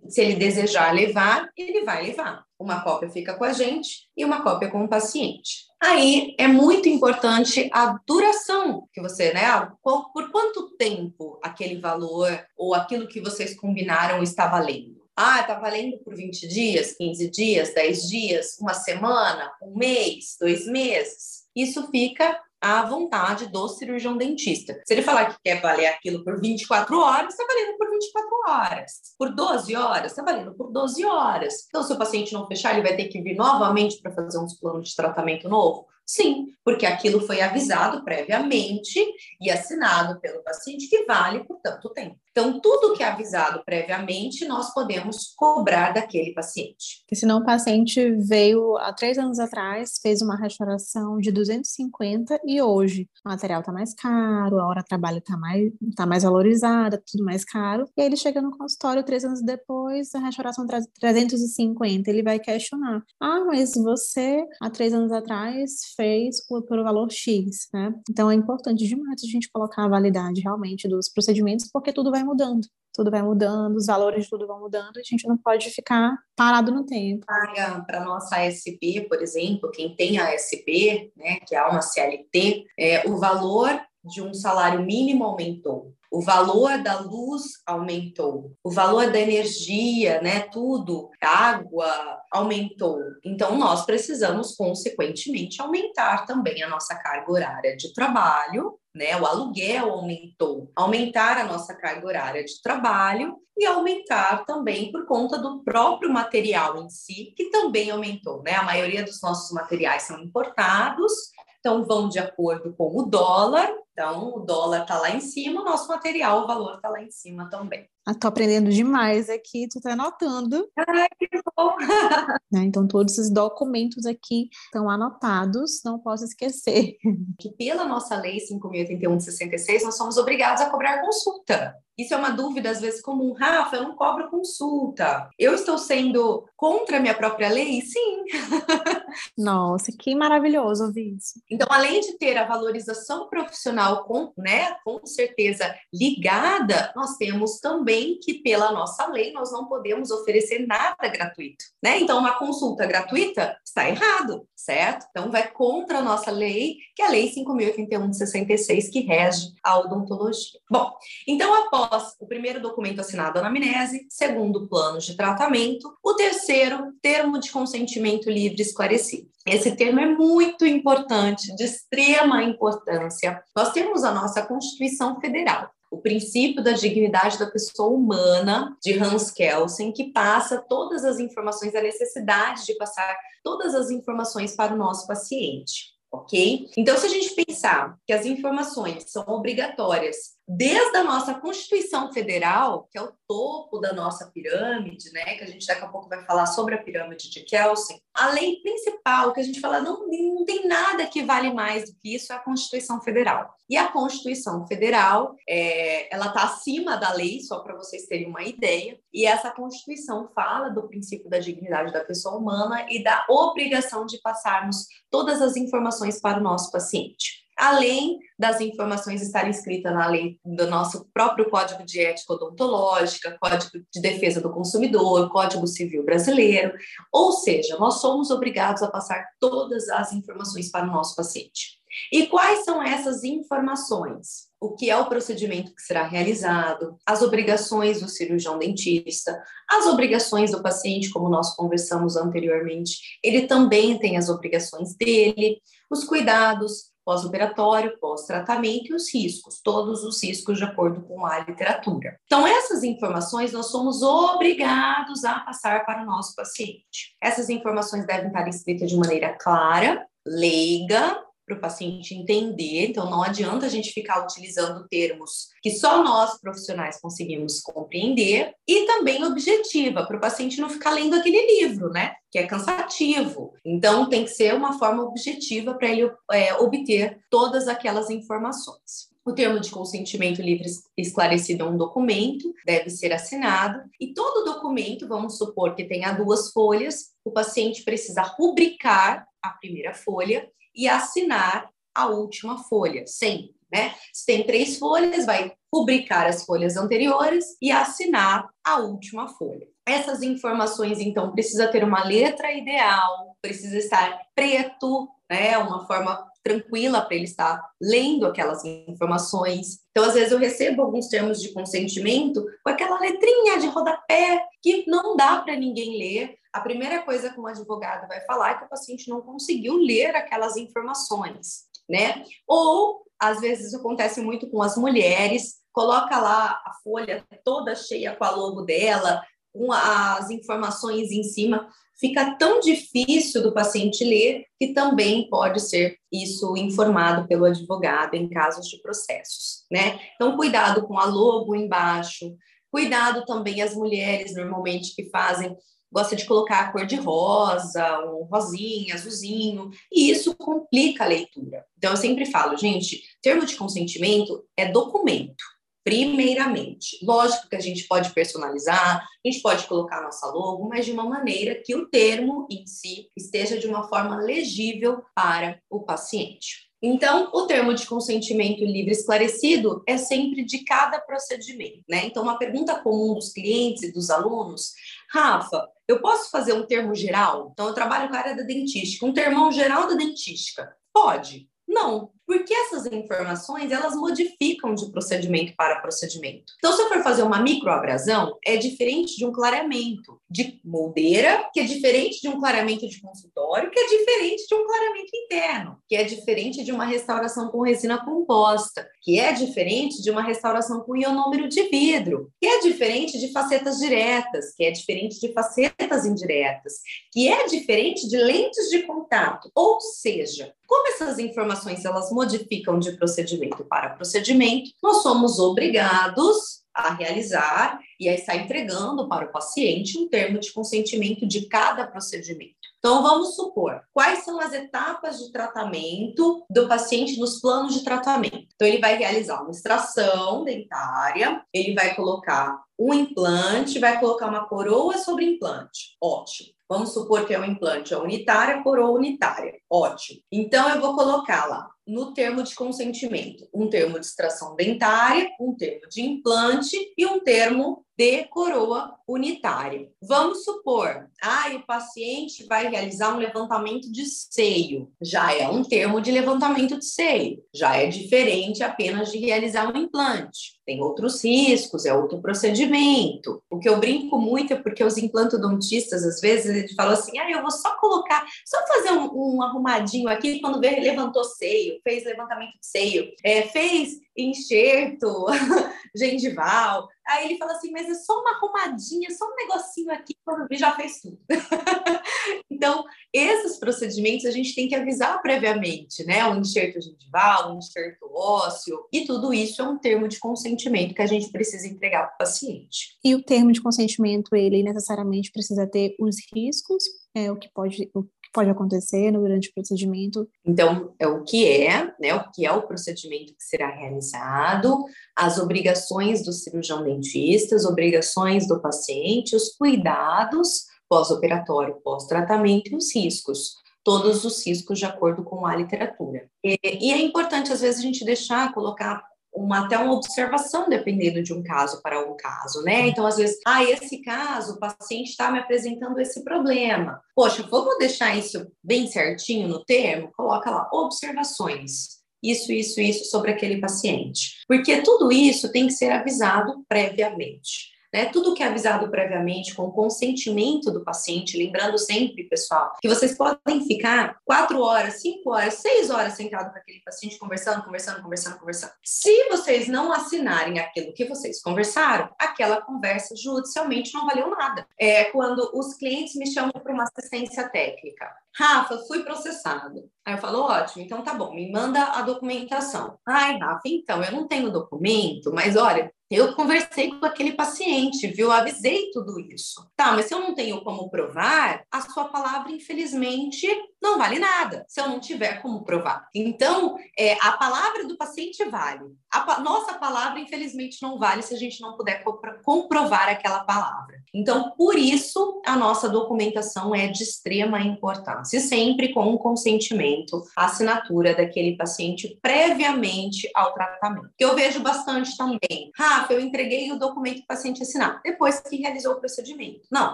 [0.08, 2.43] Se ele desejar levar, ele vai levar.
[2.60, 5.65] Uma cópia fica com a gente e uma cópia com o paciente.
[5.82, 9.41] Aí é muito importante a duração que você, né?
[9.82, 15.02] Por quanto tempo aquele valor ou aquilo que vocês combinaram está valendo?
[15.15, 20.65] Ah, está valendo por 20 dias, 15 dias, 10 dias, uma semana, um mês, dois
[20.67, 21.43] meses.
[21.56, 24.80] Isso fica à vontade do cirurgião dentista.
[24.86, 28.91] Se ele falar que quer valer aquilo por 24 horas, está valendo por 24 horas.
[29.17, 31.65] Por 12 horas, está valendo por 12 horas.
[31.67, 34.60] Então, se o paciente não fechar, ele vai ter que vir novamente para fazer uns
[34.60, 35.88] planos de tratamento novo?
[36.06, 39.00] Sim, porque aquilo foi avisado previamente
[39.39, 42.17] e assinado pelo paciente que vale por tanto tempo.
[42.32, 47.02] Então, tudo que é avisado previamente, nós podemos cobrar daquele paciente.
[47.02, 52.62] Porque senão o paciente veio há três anos atrás, fez uma restauração de 250 e
[52.62, 57.04] hoje o material está mais caro, a hora de trabalho está mais, tá mais valorizada,
[57.06, 57.86] tudo mais caro.
[57.98, 63.04] E aí ele chega no consultório três anos depois, a restauração 350, ele vai questionar.
[63.20, 67.94] Ah, mas você há três anos atrás fez por, por valor X, né?
[68.10, 72.21] Então é importante demais a gente colocar a validade realmente dos procedimentos, porque tudo vai
[72.22, 72.62] vai mudando.
[72.94, 76.86] Tudo vai mudando, os valores tudo vão mudando, a gente não pode ficar parado no
[76.86, 77.26] tempo.
[77.26, 83.08] Para nossa ASP, por exemplo, quem tem a ASP, né, que é uma CLT, é,
[83.08, 85.94] o valor de um salário mínimo aumentou.
[86.12, 91.88] O valor da luz aumentou, o valor da energia, né, tudo, água
[92.30, 93.00] aumentou.
[93.24, 99.19] Então nós precisamos consequentemente aumentar também a nossa carga horária de trabalho né?
[99.19, 105.38] O aluguel aumentou, aumentar a nossa carga horária de trabalho e aumentar também por conta
[105.38, 108.56] do próprio material em si, que também aumentou, né?
[108.56, 111.12] A maioria dos nossos materiais são importados,
[111.60, 113.69] então vão de acordo com o dólar.
[113.91, 117.12] Então, o dólar está lá em cima, o nosso material, o valor está lá em
[117.12, 117.88] cima também.
[118.06, 120.68] Ah, tô aprendendo demais aqui, tu tá anotando.
[120.76, 121.76] Ai, que bom!
[122.52, 122.64] né?
[122.64, 126.98] Então, todos esses documentos aqui estão anotados, não posso esquecer.
[127.40, 131.76] Que pela nossa lei 5.081 de 66, nós somos obrigados a cobrar consulta.
[131.98, 133.34] Isso é uma dúvida, às vezes, comum.
[133.34, 135.30] Rafa, eu não cobro consulta.
[135.38, 137.82] Eu estou sendo contra a minha própria lei?
[137.82, 138.24] Sim.
[139.38, 141.40] Nossa, que maravilhoso ouvir isso.
[141.50, 147.60] Então, além de ter a valorização profissional com, né, com certeza ligada, nós temos
[147.91, 151.99] também que, pela nossa lei, nós não podemos oferecer nada gratuito, né?
[151.99, 155.06] Então, uma consulta gratuita está errado, certo?
[155.10, 159.51] Então, vai contra a nossa lei, que é a Lei 5.081 de 66, que rege
[159.62, 160.60] a odontologia.
[160.69, 160.91] Bom,
[161.27, 167.51] então, após o primeiro documento assinado, anamnese, segundo, plano de tratamento, o terceiro, termo de
[167.51, 169.30] consentimento livre esclarecido.
[169.45, 173.43] Esse termo é muito importante, de extrema importância.
[173.56, 179.30] Nós temos a nossa Constituição Federal, o princípio da dignidade da pessoa humana, de Hans
[179.30, 184.77] Kelsen, que passa todas as informações, a necessidade de passar todas as informações para o
[184.77, 186.69] nosso paciente ok?
[186.75, 192.90] Então, se a gente pensar que as informações são obrigatórias desde a nossa Constituição Federal,
[192.92, 196.26] que é o topo da nossa pirâmide, né, que a gente daqui a pouco vai
[196.26, 200.44] falar sobre a pirâmide de Kelsen, a lei principal que a gente fala não, não
[200.44, 203.56] tem nada que vale mais do que isso é a Constituição Federal.
[203.70, 208.44] E a Constituição Federal, é, ela está acima da lei, só para vocês terem uma
[208.44, 214.06] ideia, e essa Constituição fala do princípio da dignidade da pessoa humana e da obrigação
[214.06, 220.08] de passarmos todas as informações para o nosso paciente além das informações estarem escritas na
[220.08, 226.04] lei do nosso próprio Código de Ética Odontológica, Código de Defesa do Consumidor, Código Civil
[226.04, 226.74] Brasileiro,
[227.13, 231.80] ou seja, nós somos obrigados a passar todas as informações para o nosso paciente.
[232.12, 234.50] E quais são essas informações?
[234.60, 240.52] O que é o procedimento que será realizado, as obrigações do cirurgião dentista, as obrigações
[240.52, 247.98] do paciente, como nós conversamos anteriormente, ele também tem as obrigações dele, os cuidados, pós-operatório,
[248.00, 252.18] pós-tratamento e os riscos, todos os riscos de acordo com a literatura.
[252.26, 257.16] Então, essas informações nós somos obrigados a passar para o nosso paciente.
[257.22, 261.20] Essas informações devem estar escritas de maneira clara, leiga,
[261.52, 262.88] para o paciente entender.
[262.88, 268.86] Então, não adianta a gente ficar utilizando termos que só nós profissionais conseguimos compreender e
[268.86, 272.14] também objetiva, para o paciente não ficar lendo aquele livro, né?
[272.32, 273.54] Que é cansativo.
[273.66, 279.12] Então, tem que ser uma forma objetiva para ele é, obter todas aquelas informações.
[279.24, 285.08] O termo de consentimento livre esclarecido é um documento, deve ser assinado, e todo documento,
[285.08, 291.70] vamos supor que tenha duas folhas, o paciente precisa rubricar a primeira folha e assinar
[291.94, 293.56] a última folha, sempre.
[293.72, 293.94] Né?
[294.14, 299.66] Se tem três folhas, vai publicar as folhas anteriores e assinar a última folha.
[299.88, 305.58] Essas informações, então, precisa ter uma letra ideal, precisa estar preto, né?
[305.58, 309.80] Uma forma tranquila para ele estar lendo aquelas informações.
[309.91, 314.86] Então, às vezes, eu recebo alguns termos de consentimento com aquela letrinha de rodapé que
[314.88, 318.65] não dá para ninguém ler, a primeira coisa que um advogado vai falar é que
[318.65, 322.23] o paciente não conseguiu ler aquelas informações, né?
[322.45, 328.25] Ou, às vezes, acontece muito com as mulheres, coloca lá a folha toda cheia com
[328.25, 329.23] a logo dela,
[329.72, 331.68] as informações em cima,
[332.00, 338.30] fica tão difícil do paciente ler que também pode ser isso informado pelo advogado em
[338.30, 340.00] casos de processos, né?
[340.16, 342.36] Então, cuidado com a logo embaixo,
[342.72, 345.56] cuidado também as mulheres normalmente que fazem
[345.92, 351.66] gosta de colocar a cor de rosa, um rosinha, azulzinho, e isso complica a leitura.
[351.78, 355.44] Então, eu sempre falo, gente, termo de consentimento é documento,
[355.84, 356.98] primeiramente.
[357.04, 361.04] Lógico que a gente pode personalizar, a gente pode colocar nossa logo, mas de uma
[361.04, 366.72] maneira que o termo em si esteja de uma forma legível para o paciente.
[366.84, 372.06] Então, o termo de consentimento livre esclarecido é sempre de cada procedimento, né?
[372.06, 374.74] Então, uma pergunta comum dos clientes e dos alunos,
[375.12, 377.52] Rafa, eu posso fazer um termo geral?
[377.54, 380.76] Então, eu trabalho com a área da dentística, um termão geral da dentística.
[380.91, 381.48] Pode?
[381.67, 386.54] Não, porque essas informações elas modificam de procedimento para procedimento.
[386.60, 391.60] Então, se eu for fazer uma microabrasão, é diferente de um clareamento de moldeira, que
[391.60, 395.94] é diferente de um clareamento de consultório, que é diferente de um clareamento interno, que
[395.94, 400.96] é diferente de uma restauração com resina composta, que é diferente de uma restauração com
[400.96, 406.76] ionômero de vidro, que é diferente de facetas diretas, que é diferente de facetas indiretas,
[407.12, 409.52] que é diferente de lentes de contato.
[409.54, 417.80] Ou seja, como essas informações elas de procedimento para procedimento, nós somos obrigados a realizar
[418.00, 422.56] e a estar entregando para o paciente um termo de consentimento de cada procedimento.
[422.80, 428.48] Então, vamos supor, quais são as etapas de tratamento do paciente nos planos de tratamento?
[428.56, 434.48] Então, ele vai realizar uma extração dentária, ele vai colocar um implante, vai colocar uma
[434.48, 435.96] coroa sobre implante.
[436.02, 436.50] Ótimo.
[436.67, 439.60] Vamos supor que é um implante, é unitária, coroa unitária.
[439.69, 440.21] Ótimo.
[440.32, 445.54] Então, eu vou colocar lá no termo de consentimento, um termo de extração dentária, um
[445.54, 449.92] termo de implante e um termo de coroa unitária.
[450.02, 454.90] Vamos supor, ah, o paciente vai realizar um levantamento de seio.
[455.02, 459.77] Já é um termo de levantamento de seio, já é diferente apenas de realizar um
[459.77, 460.61] implante.
[460.72, 463.44] Tem outros riscos, é outro procedimento.
[463.50, 467.30] O que eu brinco muito é porque os implantodontistas, às vezes, eles falam assim: ah,
[467.30, 472.06] eu vou só colocar, só fazer um, um arrumadinho aqui quando vê, levantou seio, fez
[472.06, 475.26] levantamento de seio, é, fez enxerto
[475.96, 476.87] gengival.
[477.08, 480.15] Aí ele fala assim, mas é só uma arrumadinha, só um negocinho aqui,
[480.50, 481.19] vi já fez tudo.
[482.50, 486.25] então, esses procedimentos a gente tem que avisar previamente, né?
[486.25, 491.02] Um enxerto gengival, um enxerto ósseo, e tudo isso é um termo de consentimento que
[491.02, 492.98] a gente precisa entregar para o paciente.
[493.04, 496.83] E o termo de consentimento, ele necessariamente precisa ter os riscos,
[497.15, 500.27] é, o que pode, o pode acontecer durante o procedimento.
[500.46, 502.15] Então, é o que é, né?
[502.15, 508.48] O que é o procedimento que será realizado, as obrigações do cirurgião dentista, as obrigações
[508.48, 515.46] do paciente, os cuidados pós-operatório, pós-tratamento e os riscos todos os riscos de acordo com
[515.46, 516.29] a literatura.
[516.44, 519.04] E, e, é importante, às vezes, a gente deixar, colocar
[519.34, 522.88] uma, até uma observação dependendo de um caso para um caso, né?
[522.88, 527.02] Então, às vezes, ah, esse caso, o paciente está me apresentando esse problema.
[527.15, 530.12] Poxa, vamos deixar isso bem certinho no termo?
[530.15, 532.02] Coloca lá, observações.
[532.21, 534.44] Isso, isso, isso sobre aquele paciente.
[534.48, 537.71] Porque tudo isso tem que ser avisado previamente.
[537.94, 538.06] Né?
[538.06, 543.17] Tudo que é avisado previamente com o consentimento do paciente, lembrando sempre, pessoal, que vocês
[543.17, 548.39] podem ficar quatro horas, cinco horas, seis horas sentado com aquele paciente conversando, conversando, conversando,
[548.39, 548.71] conversando.
[548.83, 554.65] Se vocês não assinarem aquilo que vocês conversaram, aquela conversa judicialmente não valeu nada.
[554.79, 558.10] É quando os clientes me chamam para uma assistência técnica.
[558.36, 559.90] Rafa, fui processado.
[560.06, 562.98] Aí eu falo, ótimo, então tá bom, me manda a documentação.
[563.08, 568.32] Ai, Rafa, então, eu não tenho documento, mas olha, eu conversei com aquele paciente, viu?
[568.32, 569.65] Avisei tudo isso.
[569.77, 573.48] Tá, mas se eu não tenho como provar, a sua palavra, infelizmente,
[573.82, 576.06] não vale nada, se eu não tiver como provar.
[576.13, 578.94] Então, é, a palavra do paciente vale.
[579.10, 582.04] A nossa palavra, infelizmente, não vale se a gente não puder
[582.44, 584.00] comprovar aquela palavra.
[584.14, 590.46] Então, por isso, a nossa documentação é de extrema importância, sempre com o consentimento, a
[590.46, 594.10] assinatura daquele paciente previamente ao tratamento.
[594.18, 595.72] Que eu vejo bastante também.
[595.76, 599.62] Rafa, eu entreguei o documento para o paciente assinar, depois que realizou o procedimento.
[599.72, 599.94] Não,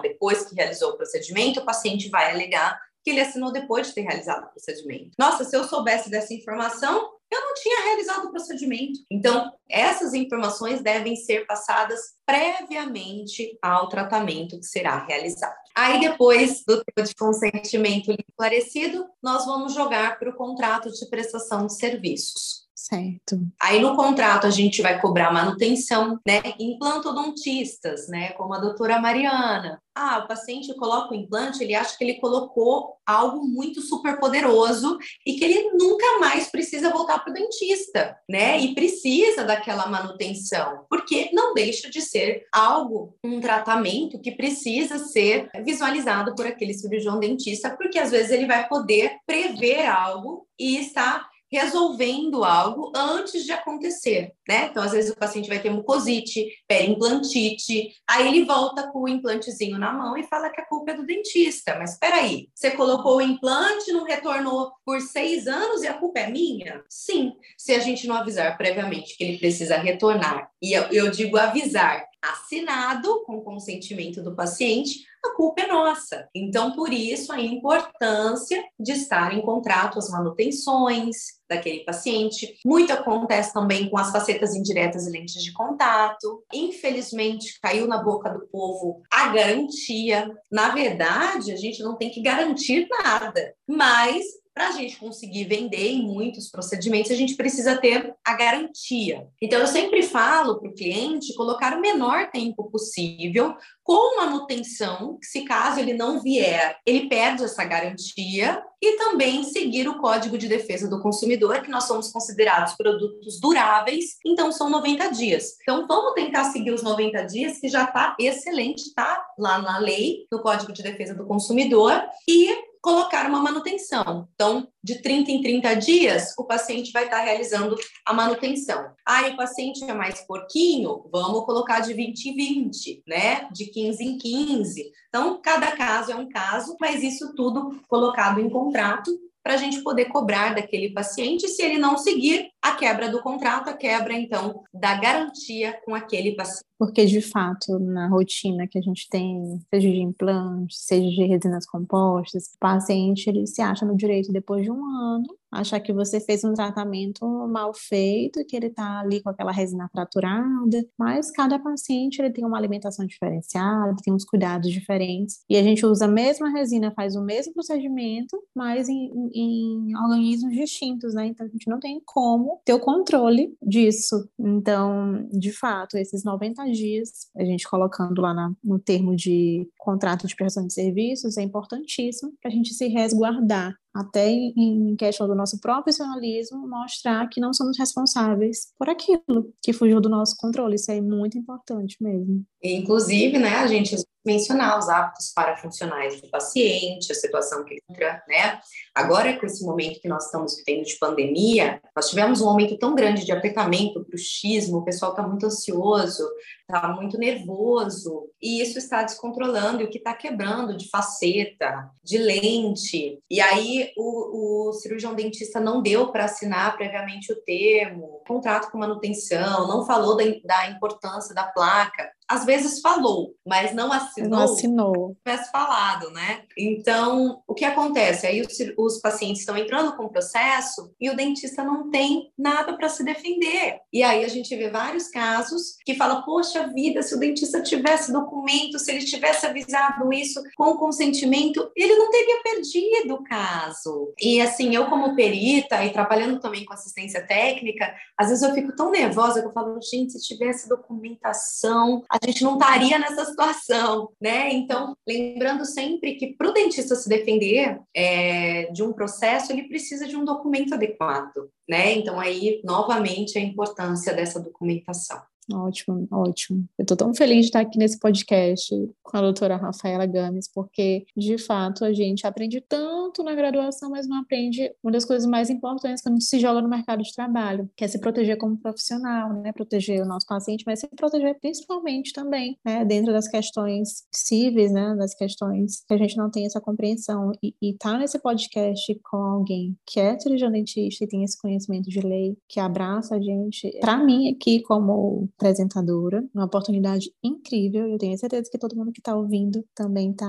[0.00, 4.02] depois que realizou o procedimento, o paciente vai alegar que ele assinou depois de ter
[4.02, 5.12] realizado o procedimento.
[5.18, 9.00] Nossa, se eu soubesse dessa informação, eu não tinha realizado o procedimento.
[9.10, 15.54] Então, essas informações devem ser passadas previamente ao tratamento que será realizado.
[15.74, 21.66] Aí, depois do tempo de consentimento esclarecido, nós vamos jogar para o contrato de prestação
[21.66, 22.67] de serviços.
[22.88, 23.38] Certo.
[23.60, 26.40] Aí no contrato a gente vai cobrar manutenção, né?
[26.58, 28.30] Implantodontistas, né?
[28.30, 29.78] Como a doutora Mariana.
[29.94, 34.96] Ah, o paciente coloca o implante, ele acha que ele colocou algo muito super poderoso
[35.26, 38.58] e que ele nunca mais precisa voltar para o dentista, né?
[38.58, 45.50] E precisa daquela manutenção, porque não deixa de ser algo, um tratamento que precisa ser
[45.64, 51.27] visualizado por aquele cirurgião dentista, porque às vezes ele vai poder prever algo e estar
[51.50, 54.68] resolvendo algo antes de acontecer, né?
[54.70, 59.78] Então, às vezes o paciente vai ter mucosite, perimplantite, aí ele volta com o implantezinho
[59.78, 61.76] na mão e fala que a culpa é do dentista.
[61.78, 66.20] Mas espera aí, você colocou o implante, não retornou por seis anos e a culpa
[66.20, 66.82] é minha?
[66.88, 71.36] Sim, se a gente não avisar previamente que ele precisa retornar, e eu, eu digo
[71.36, 76.28] avisar, assinado com consentimento do paciente, a culpa é nossa.
[76.34, 82.56] Então, por isso, a importância de estar em contrato as manutenções daquele paciente.
[82.64, 86.44] Muito acontece também com as facetas indiretas e lentes de contato.
[86.52, 90.30] Infelizmente, caiu na boca do povo a garantia.
[90.50, 94.24] Na verdade, a gente não tem que garantir nada, mas
[94.58, 99.24] para a gente conseguir vender em muitos procedimentos, a gente precisa ter a garantia.
[99.40, 103.54] Então, eu sempre falo para o cliente colocar o menor tempo possível
[103.84, 109.98] com manutenção, se caso ele não vier, ele perde essa garantia, e também seguir o
[109.98, 115.56] Código de Defesa do Consumidor, que nós somos considerados produtos duráveis, então são 90 dias.
[115.62, 120.26] Então, vamos tentar seguir os 90 dias, que já está excelente, está lá na lei,
[120.30, 124.28] no Código de Defesa do Consumidor, e colocar uma manutenção.
[124.34, 128.92] Então, de 30 em 30 dias, o paciente vai estar realizando a manutenção.
[129.06, 133.48] Aí, o paciente é mais porquinho, vamos colocar de 20 em 20, né?
[133.52, 134.92] De 15 em 15.
[135.08, 139.10] Então, cada caso é um caso, mas isso tudo colocado em contrato
[139.42, 143.70] para a gente poder cobrar daquele paciente se ele não seguir a quebra do contrato,
[143.70, 146.66] a quebra, então, da garantia com aquele paciente.
[146.78, 151.66] Porque, de fato, na rotina que a gente tem, seja de implante, seja de resinas
[151.66, 156.20] compostas, o paciente ele se acha no direito depois de um ano achar que você
[156.20, 161.58] fez um tratamento mal feito, que ele está ali com aquela resina fraturada, mas cada
[161.58, 166.08] paciente ele tem uma alimentação diferenciada, tem uns cuidados diferentes, e a gente usa a
[166.08, 171.26] mesma resina, faz o mesmo procedimento, mas em, em organismos distintos, né?
[171.26, 174.28] Então a gente não tem como ter o controle disso.
[174.38, 180.26] Então, de fato, esses 90 dias, a gente colocando lá na, no termo de contrato
[180.26, 185.34] de prestação de serviços, é importantíssimo para a gente se resguardar até em questão do
[185.34, 190.74] nosso profissionalismo, mostrar que não somos responsáveis por aquilo que fugiu do nosso controle.
[190.74, 192.44] Isso é muito importante mesmo.
[192.62, 193.96] Inclusive, né, a gente
[194.28, 198.60] mencionar os hábitos parafuncionais do paciente, a situação que ele entra, né?
[198.94, 202.94] Agora, com esse momento que nós estamos vivendo de pandemia, nós tivemos um aumento tão
[202.94, 206.28] grande de apertamento, bruxismo, o pessoal está muito ansioso,
[206.60, 212.18] está muito nervoso, e isso está descontrolando, e o que está quebrando de faceta, de
[212.18, 213.18] lente.
[213.30, 218.76] E aí, o, o cirurgião dentista não deu para assinar previamente o termo, contrato com
[218.76, 224.28] manutenção, não falou da, da importância da placa às vezes falou, mas não assinou.
[224.28, 225.16] Não assinou.
[225.24, 226.42] Tivesse falado, né?
[226.56, 228.26] Então, o que acontece?
[228.26, 232.76] Aí os, os pacientes estão entrando com o processo e o dentista não tem nada
[232.76, 233.80] para se defender.
[233.90, 238.12] E aí a gente vê vários casos que fala, poxa vida, se o dentista tivesse
[238.12, 244.12] documento, se ele tivesse avisado isso com consentimento, ele não teria perdido o caso.
[244.20, 248.76] E assim, eu como perita e trabalhando também com assistência técnica, às vezes eu fico
[248.76, 254.10] tão nervosa que eu falo, gente, se tivesse documentação, a gente não estaria nessa situação,
[254.20, 254.52] né?
[254.52, 260.06] Então, lembrando sempre que para o dentista se defender é, de um processo, ele precisa
[260.06, 261.92] de um documento adequado, né?
[261.92, 265.20] Então, aí, novamente, a importância dessa documentação.
[265.52, 266.68] Ótimo, ótimo.
[266.78, 271.06] Eu estou tão feliz de estar aqui nesse podcast com a doutora Rafaela Games, porque,
[271.16, 275.48] de fato, a gente aprende tanto na graduação, mas não aprende uma das coisas mais
[275.48, 279.52] importantes quando se joga no mercado de trabalho, que é se proteger como profissional, né?
[279.52, 282.84] Proteger o nosso paciente, mas se proteger principalmente também, né?
[282.84, 284.94] Dentro das questões cíveis, né?
[284.96, 287.32] Das questões que a gente não tem essa compreensão.
[287.42, 291.88] E, estar tá nesse podcast com alguém que é cirurgião dentista e tem esse conhecimento
[291.88, 297.86] de lei, que abraça a gente, para mim aqui, como apresentadora, uma oportunidade incrível.
[297.86, 300.28] Eu tenho certeza que todo mundo que está ouvindo também está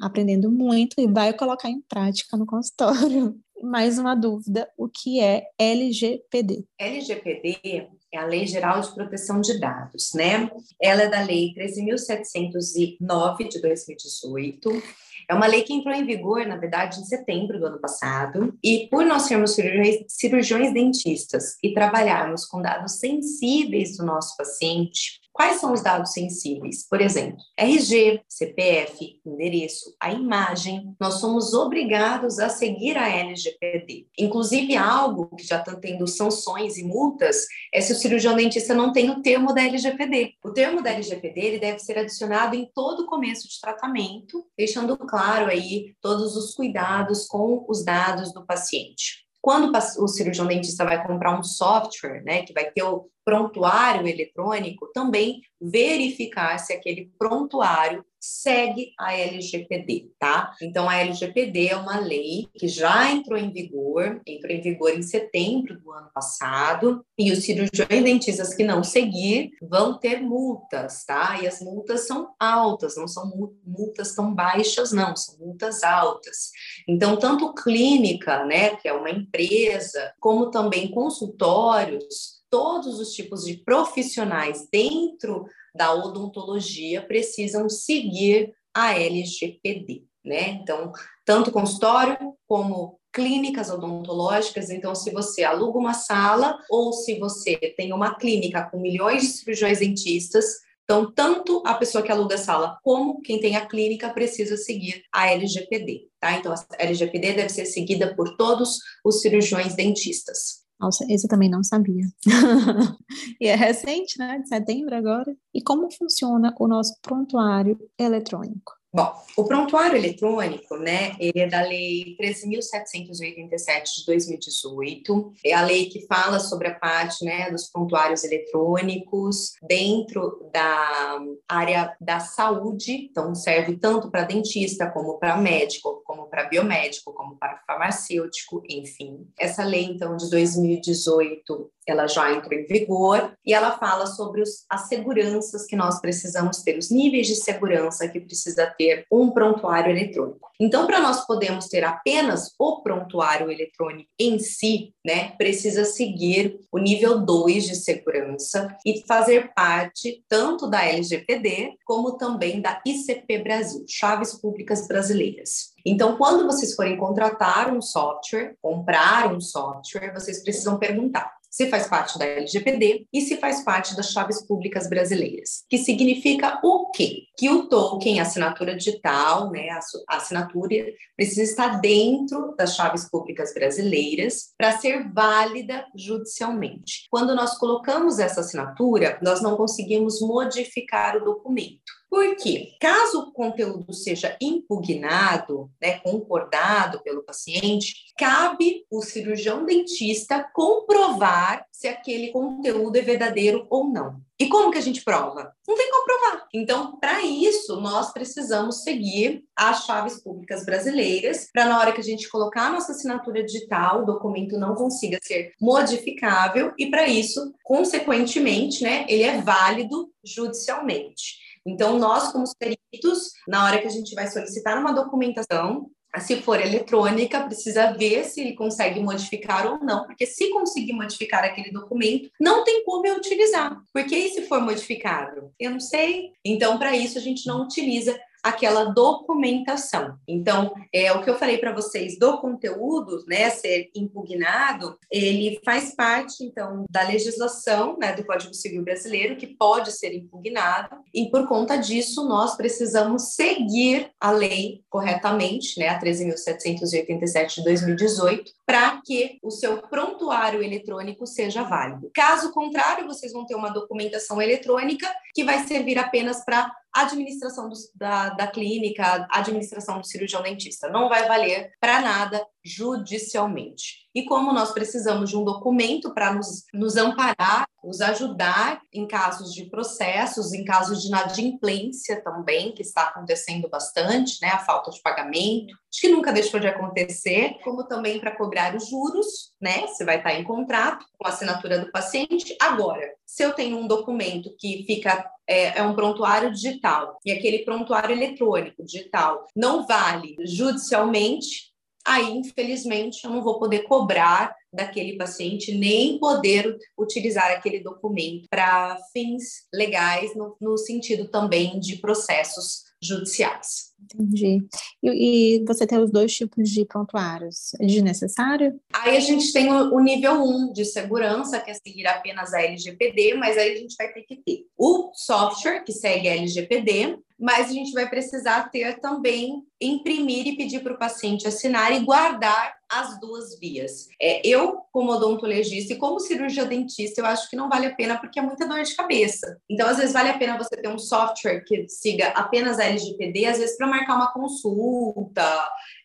[0.00, 3.36] aprendendo muito e vai colocar em prática no consultório.
[3.62, 6.64] Mais uma dúvida: o que é LGPD?
[6.78, 10.50] LGPD é a Lei Geral de Proteção de Dados, né?
[10.80, 14.82] Ela é da Lei 13.709 de 2018
[15.28, 18.88] é uma lei que entrou em vigor, na verdade, em setembro do ano passado, e
[18.90, 25.60] por nós sermos cirurgiões, cirurgiões dentistas e trabalharmos com dados sensíveis do nosso paciente, Quais
[25.60, 26.86] são os dados sensíveis?
[26.88, 30.94] Por exemplo, RG, CPF, endereço, a imagem.
[31.00, 34.06] Nós somos obrigados a seguir a LGPD.
[34.16, 38.92] Inclusive, algo que já está tendo sanções e multas é se o cirurgião dentista não
[38.92, 40.34] tem o termo da LGPD.
[40.44, 45.50] O termo da LGPD ele deve ser adicionado em todo começo de tratamento, deixando claro
[45.50, 49.24] aí todos os cuidados com os dados do paciente.
[49.42, 54.90] Quando o cirurgião dentista vai comprar um software, né, que vai ter o prontuário eletrônico,
[54.92, 60.54] também verificar se aquele prontuário segue a LGPD, tá?
[60.62, 65.02] Então, a LGPD é uma lei que já entrou em vigor, entrou em vigor em
[65.02, 71.38] setembro do ano passado, e os cirurgiões dentistas que não seguir vão ter multas, tá?
[71.42, 73.30] E as multas são altas, não são
[73.62, 76.50] multas tão baixas, não, são multas altas.
[76.88, 83.56] Então, tanto clínica, né, que é uma empresa, como também consultórios, todos os tipos de
[83.56, 85.44] profissionais dentro
[85.74, 90.50] da odontologia precisam seguir a LGPD, né?
[90.50, 90.92] Então,
[91.24, 94.70] tanto consultório como clínicas odontológicas.
[94.70, 99.28] Então, se você aluga uma sala ou se você tem uma clínica com milhões de
[99.30, 100.44] cirurgiões dentistas,
[100.84, 105.02] então, tanto a pessoa que aluga a sala como quem tem a clínica precisa seguir
[105.12, 106.36] a LGPD, tá?
[106.36, 110.63] Então, a LGPD deve ser seguida por todos os cirurgiões dentistas.
[110.80, 112.04] Nossa, esse eu também não sabia.
[113.40, 114.38] e é recente, né?
[114.40, 115.34] De setembro agora.
[115.54, 118.72] E como funciona o nosso prontuário eletrônico?
[118.94, 125.86] Bom, o prontuário eletrônico, né, ele é da Lei 13.787 de 2018, é a lei
[125.86, 131.18] que fala sobre a parte, né, dos prontuários eletrônicos dentro da
[131.48, 137.36] área da saúde, então serve tanto para dentista como para médico, como para biomédico, como
[137.36, 139.26] para farmacêutico, enfim.
[139.36, 144.64] Essa lei, então, de 2018, ela já entrou em vigor e ela fala sobre os,
[144.68, 149.90] as seguranças que nós precisamos ter, os níveis de segurança que precisa ter um prontuário
[149.90, 150.48] eletrônico.
[150.60, 156.78] Então, para nós podermos ter apenas o prontuário eletrônico em si, né, precisa seguir o
[156.78, 163.84] nível 2 de segurança e fazer parte tanto da LGPD como também da ICP Brasil,
[163.88, 165.74] Chaves Públicas Brasileiras.
[165.84, 171.86] Então, quando vocês forem contratar um software, comprar um software, vocês precisam perguntar: se faz
[171.86, 177.26] parte da LGPD e se faz parte das chaves públicas brasileiras, que significa o quê?
[177.38, 180.84] Que o token, a assinatura digital, né, a assinatura
[181.16, 187.06] precisa estar dentro das chaves públicas brasileiras para ser válida judicialmente.
[187.08, 191.93] Quando nós colocamos essa assinatura, nós não conseguimos modificar o documento.
[192.14, 192.76] Por quê?
[192.80, 201.88] Caso o conteúdo seja impugnado, né, concordado pelo paciente, cabe o cirurgião dentista comprovar se
[201.88, 204.20] aquele conteúdo é verdadeiro ou não.
[204.38, 205.52] E como que a gente prova?
[205.66, 206.46] Não tem como provar.
[206.54, 212.04] Então, para isso, nós precisamos seguir as chaves públicas brasileiras, para na hora que a
[212.04, 217.52] gente colocar a nossa assinatura digital, o documento não consiga ser modificável e para isso,
[217.64, 221.42] consequentemente, né, ele é válido judicialmente.
[221.66, 225.90] Então, nós, como peritos, na hora que a gente vai solicitar uma documentação,
[226.20, 231.44] se for eletrônica, precisa ver se ele consegue modificar ou não, porque se conseguir modificar
[231.44, 233.76] aquele documento, não tem como eu utilizar.
[233.92, 235.50] Porque e se for modificado?
[235.58, 236.30] Eu não sei.
[236.44, 240.18] Então, para isso, a gente não utiliza aquela documentação.
[240.28, 245.94] Então, é o que eu falei para vocês do conteúdo, né, ser impugnado, ele faz
[245.94, 251.48] parte então da legislação, né, do Código Civil Brasileiro que pode ser impugnado, e por
[251.48, 259.38] conta disso nós precisamos seguir a lei corretamente, né, a 13.787 de 2018, para que
[259.42, 262.10] o seu prontuário eletrônico seja válido.
[262.14, 267.74] Caso contrário, vocês vão ter uma documentação eletrônica que vai servir apenas para administração do,
[267.94, 270.88] da, da clínica, administração do cirurgião dentista.
[270.88, 274.04] Não vai valer para nada judicialmente.
[274.14, 279.52] E como nós precisamos de um documento para nos, nos amparar, nos ajudar em casos
[279.52, 284.48] de processos, em casos de inadimplência também, que está acontecendo bastante, né?
[284.48, 288.88] A falta de pagamento, acho que nunca deixou de acontecer, como também para cobrar os
[288.88, 289.86] juros, né?
[289.86, 292.56] Você vai estar em contrato com a assinatura do paciente.
[292.60, 297.64] Agora, se eu tenho um documento que fica é, é, um prontuário digital e aquele
[297.64, 301.73] prontuário eletrônico digital não vale judicialmente,
[302.06, 308.98] aí, infelizmente, eu não vou poder cobrar daquele paciente, nem poder utilizar aquele documento para
[309.12, 313.94] fins legais, no, no sentido também de processos judiciais.
[314.02, 314.66] Entendi.
[315.02, 317.74] E, e, você tem os dois tipos de prontuários.
[317.80, 318.78] É desnecessário?
[318.92, 322.62] Aí a gente tem o, o nível 1 de segurança, que é seguir apenas a
[322.62, 327.18] LGPD, mas aí a gente vai ter que ter o software, que segue a LGPD,
[327.38, 332.00] mas a gente vai precisar ter também imprimir e pedir para o paciente assinar e
[332.00, 334.08] guardar as duas vias.
[334.20, 338.18] É, eu, como odontologista e como cirurgia dentista, eu acho que não vale a pena
[338.18, 339.58] porque é muita dor de cabeça.
[339.68, 343.46] Então, às vezes, vale a pena você ter um software que siga apenas a LGPD,
[343.46, 345.44] às vezes, para marcar uma consulta,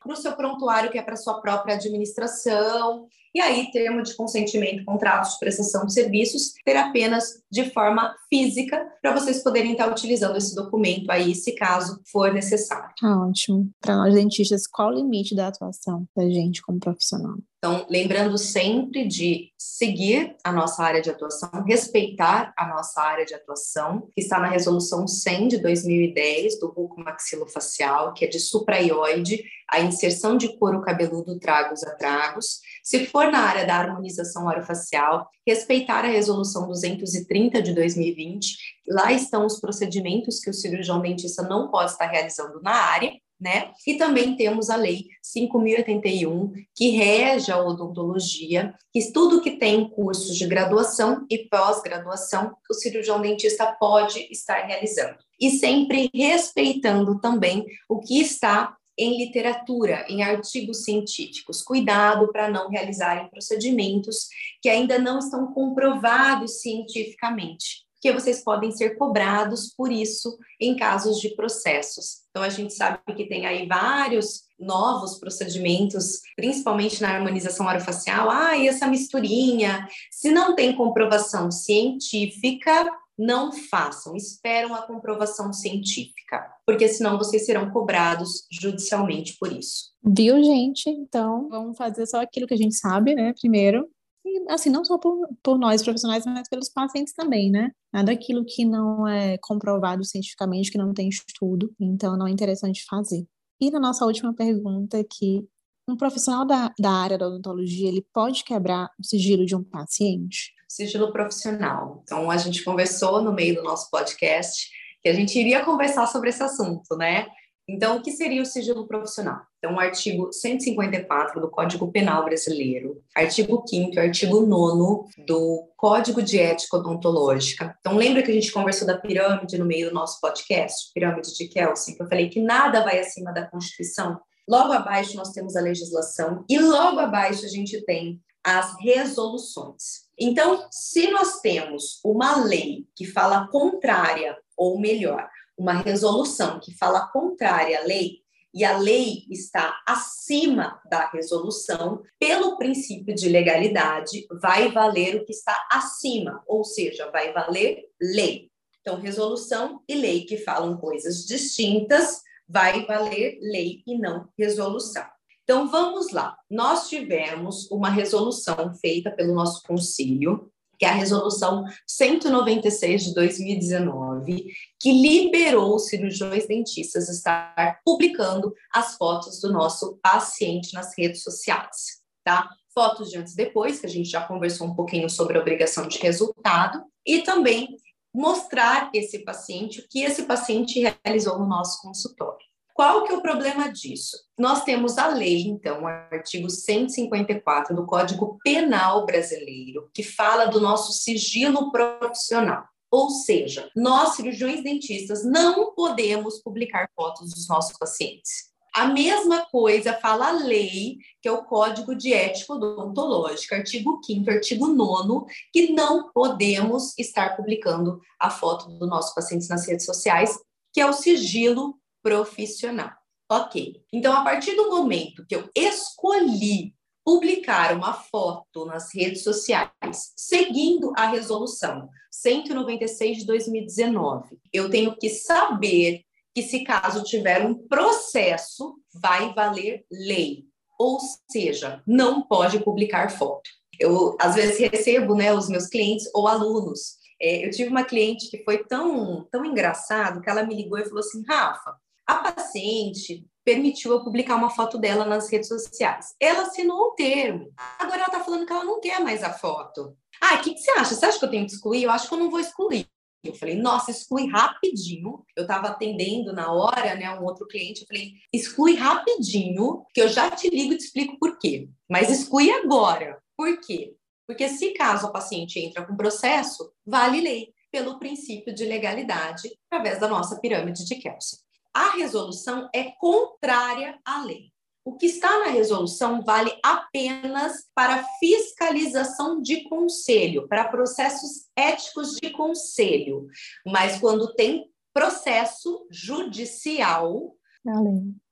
[0.02, 3.08] para o seu prontuário, que é para sua própria administração.
[3.34, 8.86] E aí, termo de consentimento, contratos de prestação de serviços, ter apenas de forma física,
[9.02, 12.94] para vocês poderem estar utilizando esse documento aí, se caso for necessário.
[13.04, 13.70] Ah, ótimo.
[13.80, 17.38] Para nós dentistas, qual o limite da atuação da gente como profissional?
[17.60, 23.34] Então, lembrando sempre de seguir a nossa área de atuação, respeitar a nossa área de
[23.34, 29.44] atuação, que está na resolução 100 de 2010 do buco maxilofacial, que é de supraioide,
[29.70, 32.62] a inserção de couro cabeludo tragos a tragos.
[32.82, 38.56] Se for na área da harmonização orofacial, respeitar a resolução 230 de 2020,
[38.88, 43.72] lá estão os procedimentos que o cirurgião dentista não pode estar realizando na área, né?
[43.88, 50.36] E também temos a Lei 5.081, que rege a odontologia, que tudo que tem cursos
[50.36, 55.18] de graduação e pós-graduação, o cirurgião dentista pode estar realizando.
[55.40, 61.62] E sempre respeitando também o que está em literatura, em artigos científicos.
[61.62, 64.28] Cuidado para não realizarem procedimentos
[64.62, 71.20] que ainda não estão comprovados cientificamente porque vocês podem ser cobrados por isso em casos
[71.20, 72.22] de processos.
[72.30, 78.30] Então, a gente sabe que tem aí vários novos procedimentos, principalmente na harmonização orofacial.
[78.30, 79.86] Ah, e essa misturinha?
[80.10, 87.70] Se não tem comprovação científica, não façam, esperam a comprovação científica, porque senão vocês serão
[87.70, 89.90] cobrados judicialmente por isso.
[90.02, 90.90] Viu, gente?
[90.90, 93.34] Então, vamos fazer só aquilo que a gente sabe, né?
[93.38, 93.90] Primeiro,
[94.26, 97.72] e, assim, não só por, por nós profissionais, mas pelos pacientes também, né?
[97.92, 102.86] Nada aquilo que não é comprovado cientificamente, que não tem estudo, então não é interessante
[102.90, 103.26] fazer.
[103.60, 105.48] E na nossa última pergunta aqui,
[105.88, 110.54] um profissional da, da área da odontologia, ele pode quebrar o sigilo de um paciente?
[110.68, 112.02] Sigilo profissional.
[112.04, 114.70] Então, a gente conversou no meio do nosso podcast
[115.02, 117.28] que a gente iria conversar sobre esse assunto, né?
[117.70, 119.42] Então, o que seria o sigilo profissional?
[119.60, 126.40] Então, o artigo 154 do Código Penal Brasileiro, artigo 5 artigo 9 do Código de
[126.40, 127.76] Ética Odontológica.
[127.80, 131.48] Então, lembra que a gente conversou da pirâmide no meio do nosso podcast, pirâmide de
[131.48, 134.20] Kelsen, que eu falei que nada vai acima da Constituição?
[134.48, 140.10] Logo abaixo nós temos a legislação e logo abaixo a gente tem as resoluções.
[140.20, 145.30] Então, se nós temos uma lei que fala contrária, ou melhor,
[145.60, 152.58] uma resolução que fala contrária à lei, e a lei está acima da resolução, pelo
[152.58, 158.50] princípio de legalidade, vai valer o que está acima, ou seja, vai valer lei.
[158.82, 165.06] Então, resolução e lei que falam coisas distintas, vai valer lei e não resolução.
[165.44, 166.38] Então, vamos lá.
[166.50, 170.50] Nós tivemos uma resolução feita pelo nosso conselho
[170.80, 174.46] que é a resolução 196 de 2019,
[174.80, 182.00] que liberou os cirurgiões dentistas estar publicando as fotos do nosso paciente nas redes sociais,
[182.24, 182.50] tá?
[182.74, 185.86] Fotos de antes e depois, que a gente já conversou um pouquinho sobre a obrigação
[185.86, 187.76] de resultado, e também
[188.14, 192.49] mostrar esse paciente o que esse paciente realizou no nosso consultório.
[192.80, 194.16] Qual que é o problema disso?
[194.38, 200.62] Nós temos a lei, então, o artigo 154 do Código Penal Brasileiro, que fala do
[200.62, 202.64] nosso sigilo profissional.
[202.90, 208.46] Ou seja, nós, cirurgiões dentistas, não podemos publicar fotos dos nossos pacientes.
[208.74, 214.32] A mesma coisa fala a lei, que é o Código de Ética Odontológica, artigo 5
[214.32, 220.40] artigo 9 que não podemos estar publicando a foto do nosso paciente nas redes sociais,
[220.72, 221.78] que é o sigilo
[222.10, 222.92] profissional.
[223.32, 223.84] Ok.
[223.94, 226.74] Então, a partir do momento que eu escolhi
[227.06, 235.10] publicar uma foto nas redes sociais, seguindo a resolução 196 de 2019, eu tenho que
[235.10, 236.02] saber
[236.34, 240.46] que, se caso tiver um processo, vai valer lei.
[240.80, 240.98] Ou
[241.32, 243.48] seja, não pode publicar foto.
[243.80, 246.98] Eu, às vezes, recebo né, os meus clientes ou alunos.
[247.22, 250.86] É, eu tive uma cliente que foi tão, tão engraçado que ela me ligou e
[250.86, 251.76] falou assim: Rafa,
[252.10, 256.16] a paciente permitiu eu publicar uma foto dela nas redes sociais.
[256.20, 257.54] Ela assinou o termo.
[257.78, 259.96] Agora ela está falando que ela não quer mais a foto.
[260.20, 260.96] Ah, o que, que você acha?
[260.96, 261.84] Você acha que eu tenho que excluir?
[261.84, 262.88] Eu acho que eu não vou excluir.
[263.24, 265.24] Eu falei, nossa, exclui rapidinho.
[265.36, 267.82] Eu estava atendendo na hora, né, um outro cliente.
[267.82, 271.70] Eu falei, exclui rapidinho, que eu já te ligo e te explico por quê.
[271.88, 273.22] Mas exclui agora.
[273.38, 273.94] Por quê?
[274.28, 280.00] Porque se caso a paciente entra com processo, vale lei, pelo princípio de legalidade, através
[280.00, 281.40] da nossa pirâmide de Kelsen
[281.74, 284.52] a resolução é contrária à lei.
[284.84, 292.32] O que está na resolução vale apenas para fiscalização de conselho, para processos éticos de
[292.32, 293.28] conselho.
[293.66, 297.36] Mas quando tem processo judicial,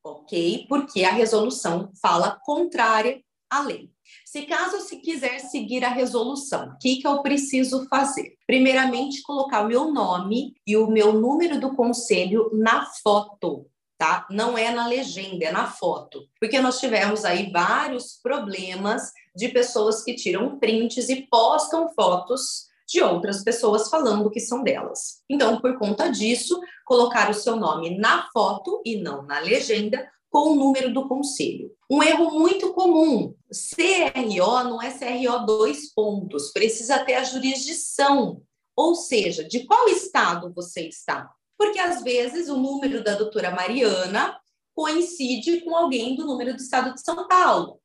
[0.04, 0.66] ok?
[0.68, 3.92] Porque a resolução fala contrária à lei.
[4.38, 8.36] Se caso se quiser seguir a resolução, o que, que eu preciso fazer?
[8.46, 13.66] Primeiramente, colocar o meu nome e o meu número do conselho na foto,
[13.98, 14.28] tá?
[14.30, 16.22] Não é na legenda, é na foto.
[16.40, 23.02] Porque nós tivemos aí vários problemas de pessoas que tiram prints e postam fotos de
[23.02, 25.24] outras pessoas falando que são delas.
[25.28, 30.52] Então, por conta disso, colocar o seu nome na foto e não na legenda com
[30.52, 31.72] o número do conselho.
[31.90, 38.42] Um erro muito comum: CRO não é CRO dois pontos, precisa ter a jurisdição,
[38.76, 41.30] ou seja, de qual estado você está.
[41.58, 44.40] Porque às vezes o número da doutora Mariana
[44.76, 47.82] coincide com alguém do número do estado de São Paulo.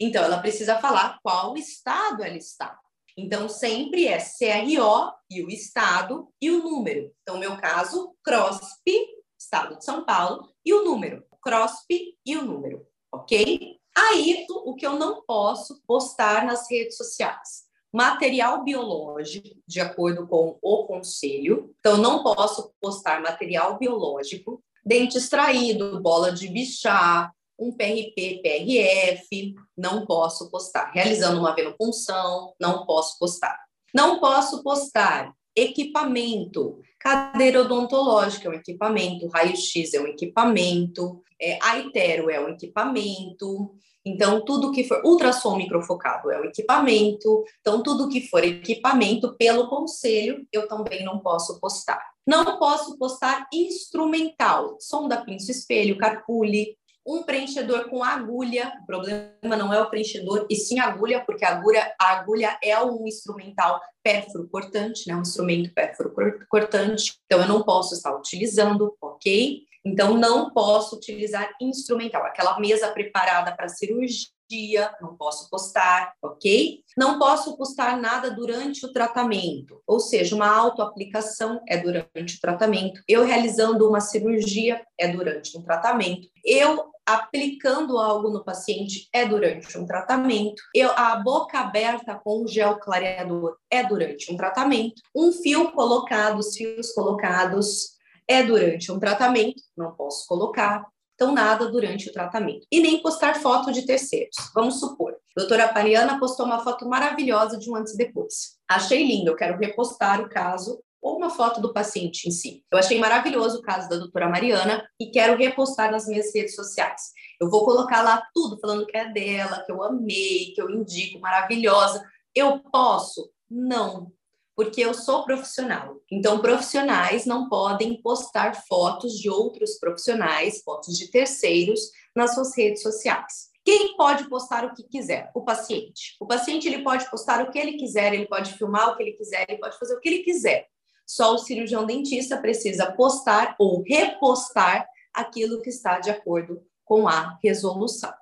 [0.00, 2.78] Então, ela precisa falar qual estado ela está.
[3.16, 7.12] Então, sempre é CRO e o estado e o número.
[7.22, 9.06] Então, no meu caso, CROSP,
[9.38, 11.24] estado de São Paulo, e o número.
[11.44, 13.76] CROSP e o número, ok?
[13.96, 17.64] Aí, o que eu não posso postar nas redes sociais.
[17.92, 21.72] material biológico, de acordo com o conselho.
[21.78, 30.04] Então, não posso postar material biológico, dente extraído, bola de bichar, um PRP, PRF, não
[30.04, 30.90] posso postar.
[30.90, 33.64] Realizando uma venopunção, não posso postar.
[33.94, 36.80] Não posso postar equipamento.
[36.98, 43.74] Cadeira odontológica é um equipamento, raio-x é um equipamento, é, a itero é um equipamento,
[44.06, 47.42] então, tudo que for ultrassom microfocado é um equipamento.
[47.60, 52.00] Então, tudo que for equipamento pelo conselho, eu também não posso postar.
[52.26, 56.76] Não posso postar instrumental, sonda, pinço, espelho, carpule,
[57.06, 58.72] um preenchedor com agulha.
[58.82, 62.58] O problema não é o preenchedor, e sim a agulha, porque a agulha, a agulha
[62.62, 65.16] é um instrumental pérfuro cortante, né?
[65.16, 66.14] Um instrumento pérfuro
[66.48, 67.14] cortante.
[67.26, 69.62] Então, eu não posso estar utilizando, ok?
[69.84, 76.80] Então, não posso utilizar instrumental, aquela mesa preparada para cirurgia, não posso postar, ok?
[76.96, 83.02] Não posso postar nada durante o tratamento, ou seja, uma autoaplicação é durante o tratamento,
[83.06, 89.76] eu realizando uma cirurgia é durante um tratamento, eu aplicando algo no paciente é durante
[89.78, 95.72] um tratamento, eu, a boca aberta com gel clareador é durante um tratamento, um fio
[95.72, 97.94] colocado, os fios colocados
[98.26, 100.84] é durante um tratamento, não posso colocar,
[101.14, 102.66] então nada durante o tratamento.
[102.70, 104.34] E nem postar foto de terceiros.
[104.54, 108.56] Vamos supor, doutora Pariana postou uma foto maravilhosa de um antes e depois.
[108.68, 112.64] Achei lindo, eu quero repostar o caso ou uma foto do paciente em si.
[112.72, 117.12] Eu achei maravilhoso o caso da doutora Mariana e quero repostar nas minhas redes sociais.
[117.38, 121.20] Eu vou colocar lá tudo falando que é dela, que eu amei, que eu indico,
[121.20, 122.02] maravilhosa.
[122.34, 123.30] Eu posso?
[123.50, 124.10] Não,
[124.56, 126.00] porque eu sou profissional.
[126.10, 131.80] Então, profissionais não podem postar fotos de outros profissionais, fotos de terceiros,
[132.16, 133.50] nas suas redes sociais.
[133.62, 135.30] Quem pode postar o que quiser?
[135.34, 136.16] O paciente.
[136.18, 139.12] O paciente ele pode postar o que ele quiser, ele pode filmar o que ele
[139.12, 140.66] quiser, ele pode fazer o que ele quiser.
[141.06, 147.38] Só o cirurgião dentista precisa postar ou repostar aquilo que está de acordo com a
[147.42, 148.12] resolução.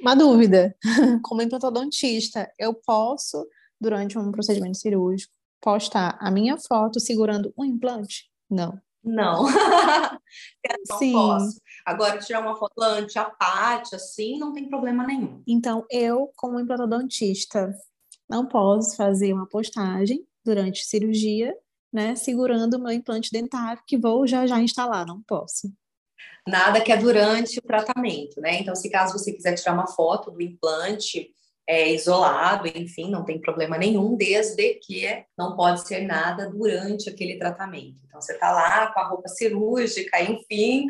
[0.00, 0.74] Uma dúvida.
[1.22, 3.46] Como implantodontista, eu posso,
[3.80, 8.30] durante um procedimento cirúrgico, postar a minha foto segurando um implante?
[8.50, 8.80] Não.
[9.02, 9.44] Não.
[10.88, 11.12] não Sim.
[11.12, 11.60] posso.
[11.84, 15.42] Agora, tirar uma foto implante, a parte, assim, não tem problema nenhum.
[15.46, 17.72] Então, eu, como implantodontista,
[18.28, 21.54] não posso fazer uma postagem durante cirurgia,
[21.92, 25.72] né, segurando o meu implante dentário, que vou já já instalar, não posso.
[26.46, 28.60] Nada que é durante o tratamento, né?
[28.60, 31.30] Então, se caso você quiser tirar uma foto do implante,
[31.66, 37.38] é, isolado, enfim, não tem problema nenhum, desde que não pode ser nada durante aquele
[37.38, 37.98] tratamento.
[38.04, 40.86] Então, você está lá com a roupa cirúrgica, enfim,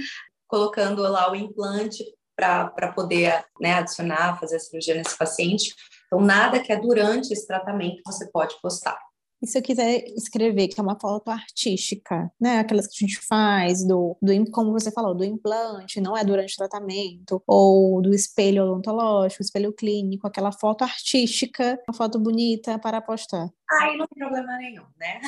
[0.47, 2.03] colocando lá o implante
[2.35, 5.75] para poder né, adicionar, fazer a cirurgia nesse paciente.
[6.07, 8.99] Então, nada que é durante esse tratamento você pode postar.
[9.43, 12.61] E se eu quiser escrever que é uma foto artística, né?
[12.61, 16.55] Aquelas que a gente faz do, do como você falou, do implante, não é durante
[16.55, 23.01] o tratamento, ou do espelho odontológico, espelho clínico, aquela foto artística, uma foto bonita para
[23.01, 23.49] postar.
[23.81, 25.21] Aí não tem problema nenhum, né?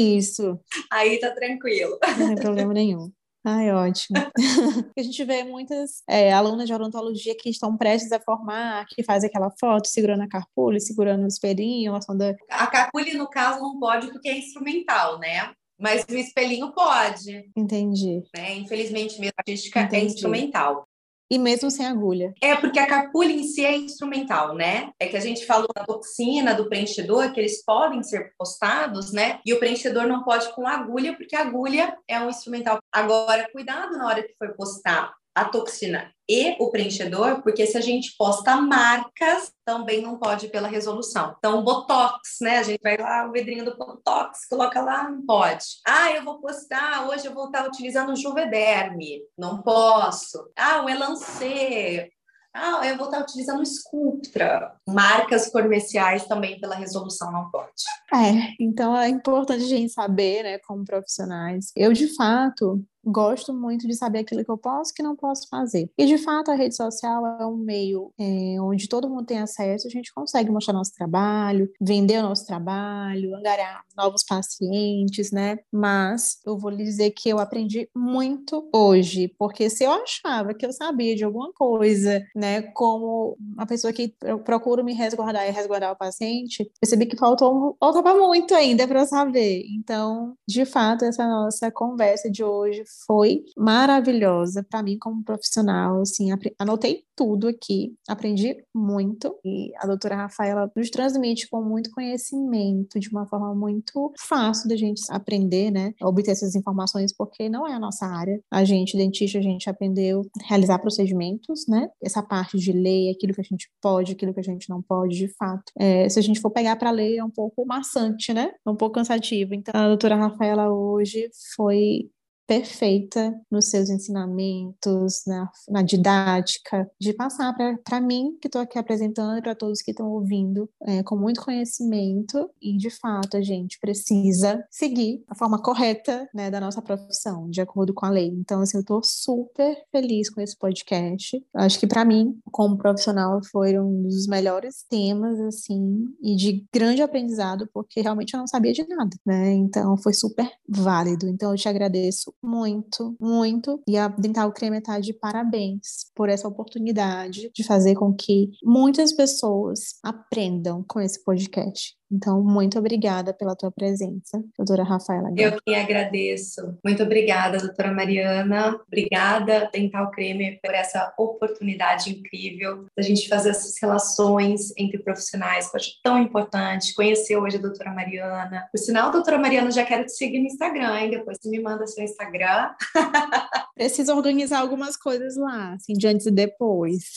[0.00, 0.60] Isso.
[0.92, 1.98] Aí tá tranquilo.
[2.18, 3.10] Não tem problema nenhum.
[3.48, 4.18] Ai, ótimo.
[4.98, 9.28] a gente vê muitas é, alunas de odontologia que estão prestes a formar, que fazem
[9.28, 12.36] aquela foto segurando a carpule, segurando o espelhinho, a sonda.
[12.50, 15.52] A carpule, no caso, não pode porque é instrumental, né?
[15.78, 17.48] Mas o espelhinho pode.
[17.56, 18.24] Entendi.
[18.36, 18.56] Né?
[18.56, 20.02] Infelizmente, mesmo a artística é Entendi.
[20.02, 20.88] é instrumental.
[21.30, 22.32] E mesmo sem agulha.
[22.40, 24.90] É, porque a carpulha em si é instrumental, né?
[25.00, 29.40] É que a gente falou da toxina, do preenchedor, que eles podem ser postados, né?
[29.44, 32.78] E o preenchedor não pode com agulha, porque agulha é um instrumental.
[32.92, 37.80] Agora, cuidado na hora que for postar a toxina e o preenchedor, porque se a
[37.80, 41.34] gente posta marcas, também não pode pela resolução.
[41.38, 42.58] Então, Botox, né?
[42.58, 45.64] A gente vai lá, o vidrinho do Botox, coloca lá, não pode.
[45.86, 50.50] Ah, eu vou postar, hoje eu vou estar utilizando o Juvederme, não posso.
[50.56, 52.10] Ah, o Elancê,
[52.58, 54.72] ah, eu vou estar utilizando Sculptra.
[54.88, 57.84] Marcas comerciais também pela resolução não pode.
[58.14, 61.70] É, então é importante a gente saber, né, como profissionais.
[61.76, 65.48] Eu, de fato, gosto muito de saber aquilo que eu posso e que não posso
[65.48, 65.90] fazer.
[65.96, 69.86] E de fato a rede social é um meio é, onde todo mundo tem acesso,
[69.86, 75.58] a gente consegue mostrar nosso trabalho, vender o nosso trabalho, angariar novos pacientes, né?
[75.72, 80.66] Mas eu vou lhe dizer que eu aprendi muito hoje, porque se eu achava que
[80.66, 85.92] eu sabia de alguma coisa, né, como uma pessoa que procura me resguardar e resguardar
[85.92, 89.64] o paciente, percebi que faltou faltava muito ainda para saber.
[89.76, 96.28] Então, de fato, essa nossa conversa de hoje foi maravilhosa para mim como profissional, assim,
[96.58, 103.08] anotei tudo aqui, aprendi muito e a doutora Rafaela nos transmite com muito conhecimento, de
[103.08, 107.80] uma forma muito fácil da gente aprender, né, obter essas informações, porque não é a
[107.80, 108.38] nossa área.
[108.50, 113.32] A gente, dentista, a gente aprendeu a realizar procedimentos, né, essa parte de ler, aquilo
[113.32, 115.72] que a gente pode, aquilo que a gente não pode, de fato.
[115.78, 118.76] É, se a gente for pegar para ler, é um pouco maçante, né, é um
[118.76, 119.54] pouco cansativo.
[119.54, 122.10] Então, a doutora Rafaela hoje foi
[122.46, 129.38] perfeita nos seus ensinamentos, na, na didática, de passar para mim, que estou aqui apresentando,
[129.38, 133.78] e para todos que estão ouvindo, é, com muito conhecimento, e de fato a gente
[133.80, 138.28] precisa seguir a forma correta né, da nossa profissão, de acordo com a lei.
[138.28, 141.42] Então, assim, eu estou super feliz com esse podcast.
[141.54, 147.02] Acho que para mim, como profissional, foi um dos melhores temas, assim, e de grande
[147.02, 149.52] aprendizado, porque realmente eu não sabia de nada, né?
[149.52, 151.28] Então, foi super válido.
[151.28, 153.80] Então, eu te agradeço muito, muito.
[153.88, 159.12] E a Dental Creme está de parabéns por essa oportunidade de fazer com que muitas
[159.12, 161.96] pessoas aprendam com esse podcast.
[162.10, 165.30] Então, muito obrigada pela tua presença, doutora Rafaela.
[165.36, 166.78] Eu que agradeço.
[166.84, 168.80] Muito obrigada, doutora Mariana.
[168.86, 175.76] Obrigada, Dental Creme, por essa oportunidade incrível da gente fazer essas relações entre profissionais, que
[175.76, 176.94] eu acho tão importante.
[176.94, 178.68] Conhecer hoje a doutora Mariana.
[178.70, 181.10] Por sinal, doutora Mariana, já quero te seguir no Instagram, hein?
[181.10, 182.70] Depois você me manda seu Instagram.
[183.74, 187.12] Preciso organizar algumas coisas lá, assim, de antes e depois.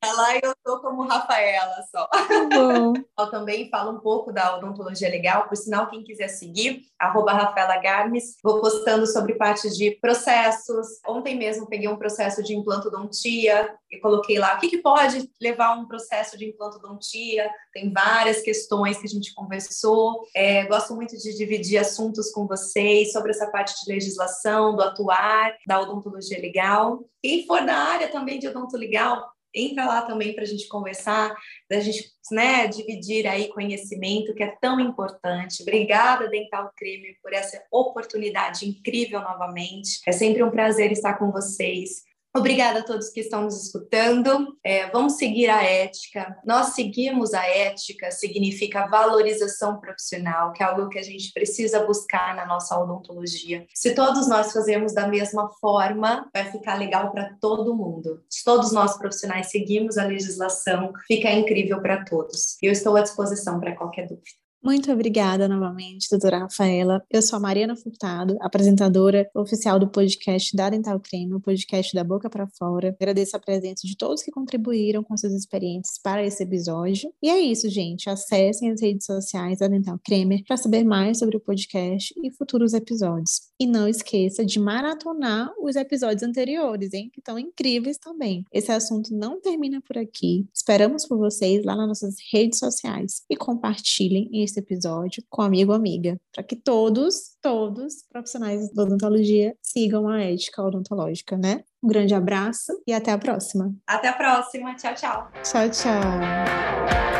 [0.00, 2.06] Tá lá eu tô como Rafaela só.
[2.06, 2.92] Tá bom.
[3.18, 5.46] Eu também falo fala um pouco da odontologia legal.
[5.46, 8.36] Por sinal, quem quiser seguir, arroba Rafaela Garmes.
[8.42, 10.86] Vou postando sobre parte de processos.
[11.06, 15.76] Ontem mesmo peguei um processo de implantodontia e coloquei lá o que, que pode levar
[15.76, 17.50] um processo de implantodontia.
[17.72, 20.22] Tem várias questões que a gente conversou.
[20.34, 25.54] É, gosto muito de dividir assuntos com vocês sobre essa parte de legislação, do atuar,
[25.66, 27.04] da odontologia legal.
[27.22, 31.34] Quem for da área também de odonto legal, entra lá também para a gente conversar,
[31.70, 35.62] da gente né, dividir aí conhecimento que é tão importante.
[35.62, 40.00] Obrigada, Dental Creme, por essa oportunidade incrível novamente.
[40.06, 42.02] É sempre um prazer estar com vocês.
[42.36, 44.58] Obrigada a todos que estão nos escutando.
[44.64, 46.36] É, vamos seguir a ética.
[46.44, 52.34] Nós seguimos a ética, significa valorização profissional, que é algo que a gente precisa buscar
[52.34, 53.64] na nossa odontologia.
[53.72, 58.24] Se todos nós fazemos da mesma forma, vai ficar legal para todo mundo.
[58.28, 62.56] Se todos nós profissionais seguimos a legislação, fica incrível para todos.
[62.60, 64.43] Eu estou à disposição para qualquer dúvida.
[64.64, 67.04] Muito obrigada novamente, doutora Rafaela.
[67.10, 72.02] Eu sou a Mariana Furtado, apresentadora oficial do podcast da Dental Creme, o podcast da
[72.02, 72.96] Boca para Fora.
[72.98, 77.12] Agradeço a presença de todos que contribuíram com suas experiências para esse episódio.
[77.22, 78.08] E é isso, gente.
[78.08, 82.72] Acessem as redes sociais da Dental Cremer para saber mais sobre o podcast e futuros
[82.72, 83.42] episódios.
[83.60, 87.10] E não esqueça de maratonar os episódios anteriores, hein?
[87.12, 88.46] Que estão incríveis também.
[88.50, 90.46] Esse assunto não termina por aqui.
[90.54, 95.72] Esperamos por vocês lá nas nossas redes sociais e compartilhem esse esse episódio com amigo
[95.72, 101.64] ou amiga, para que todos, todos profissionais da odontologia sigam a ética odontológica, né?
[101.82, 103.74] Um grande abraço e até a próxima.
[103.86, 104.74] Até a próxima.
[104.76, 105.30] Tchau, tchau.
[105.42, 107.13] Tchau, tchau.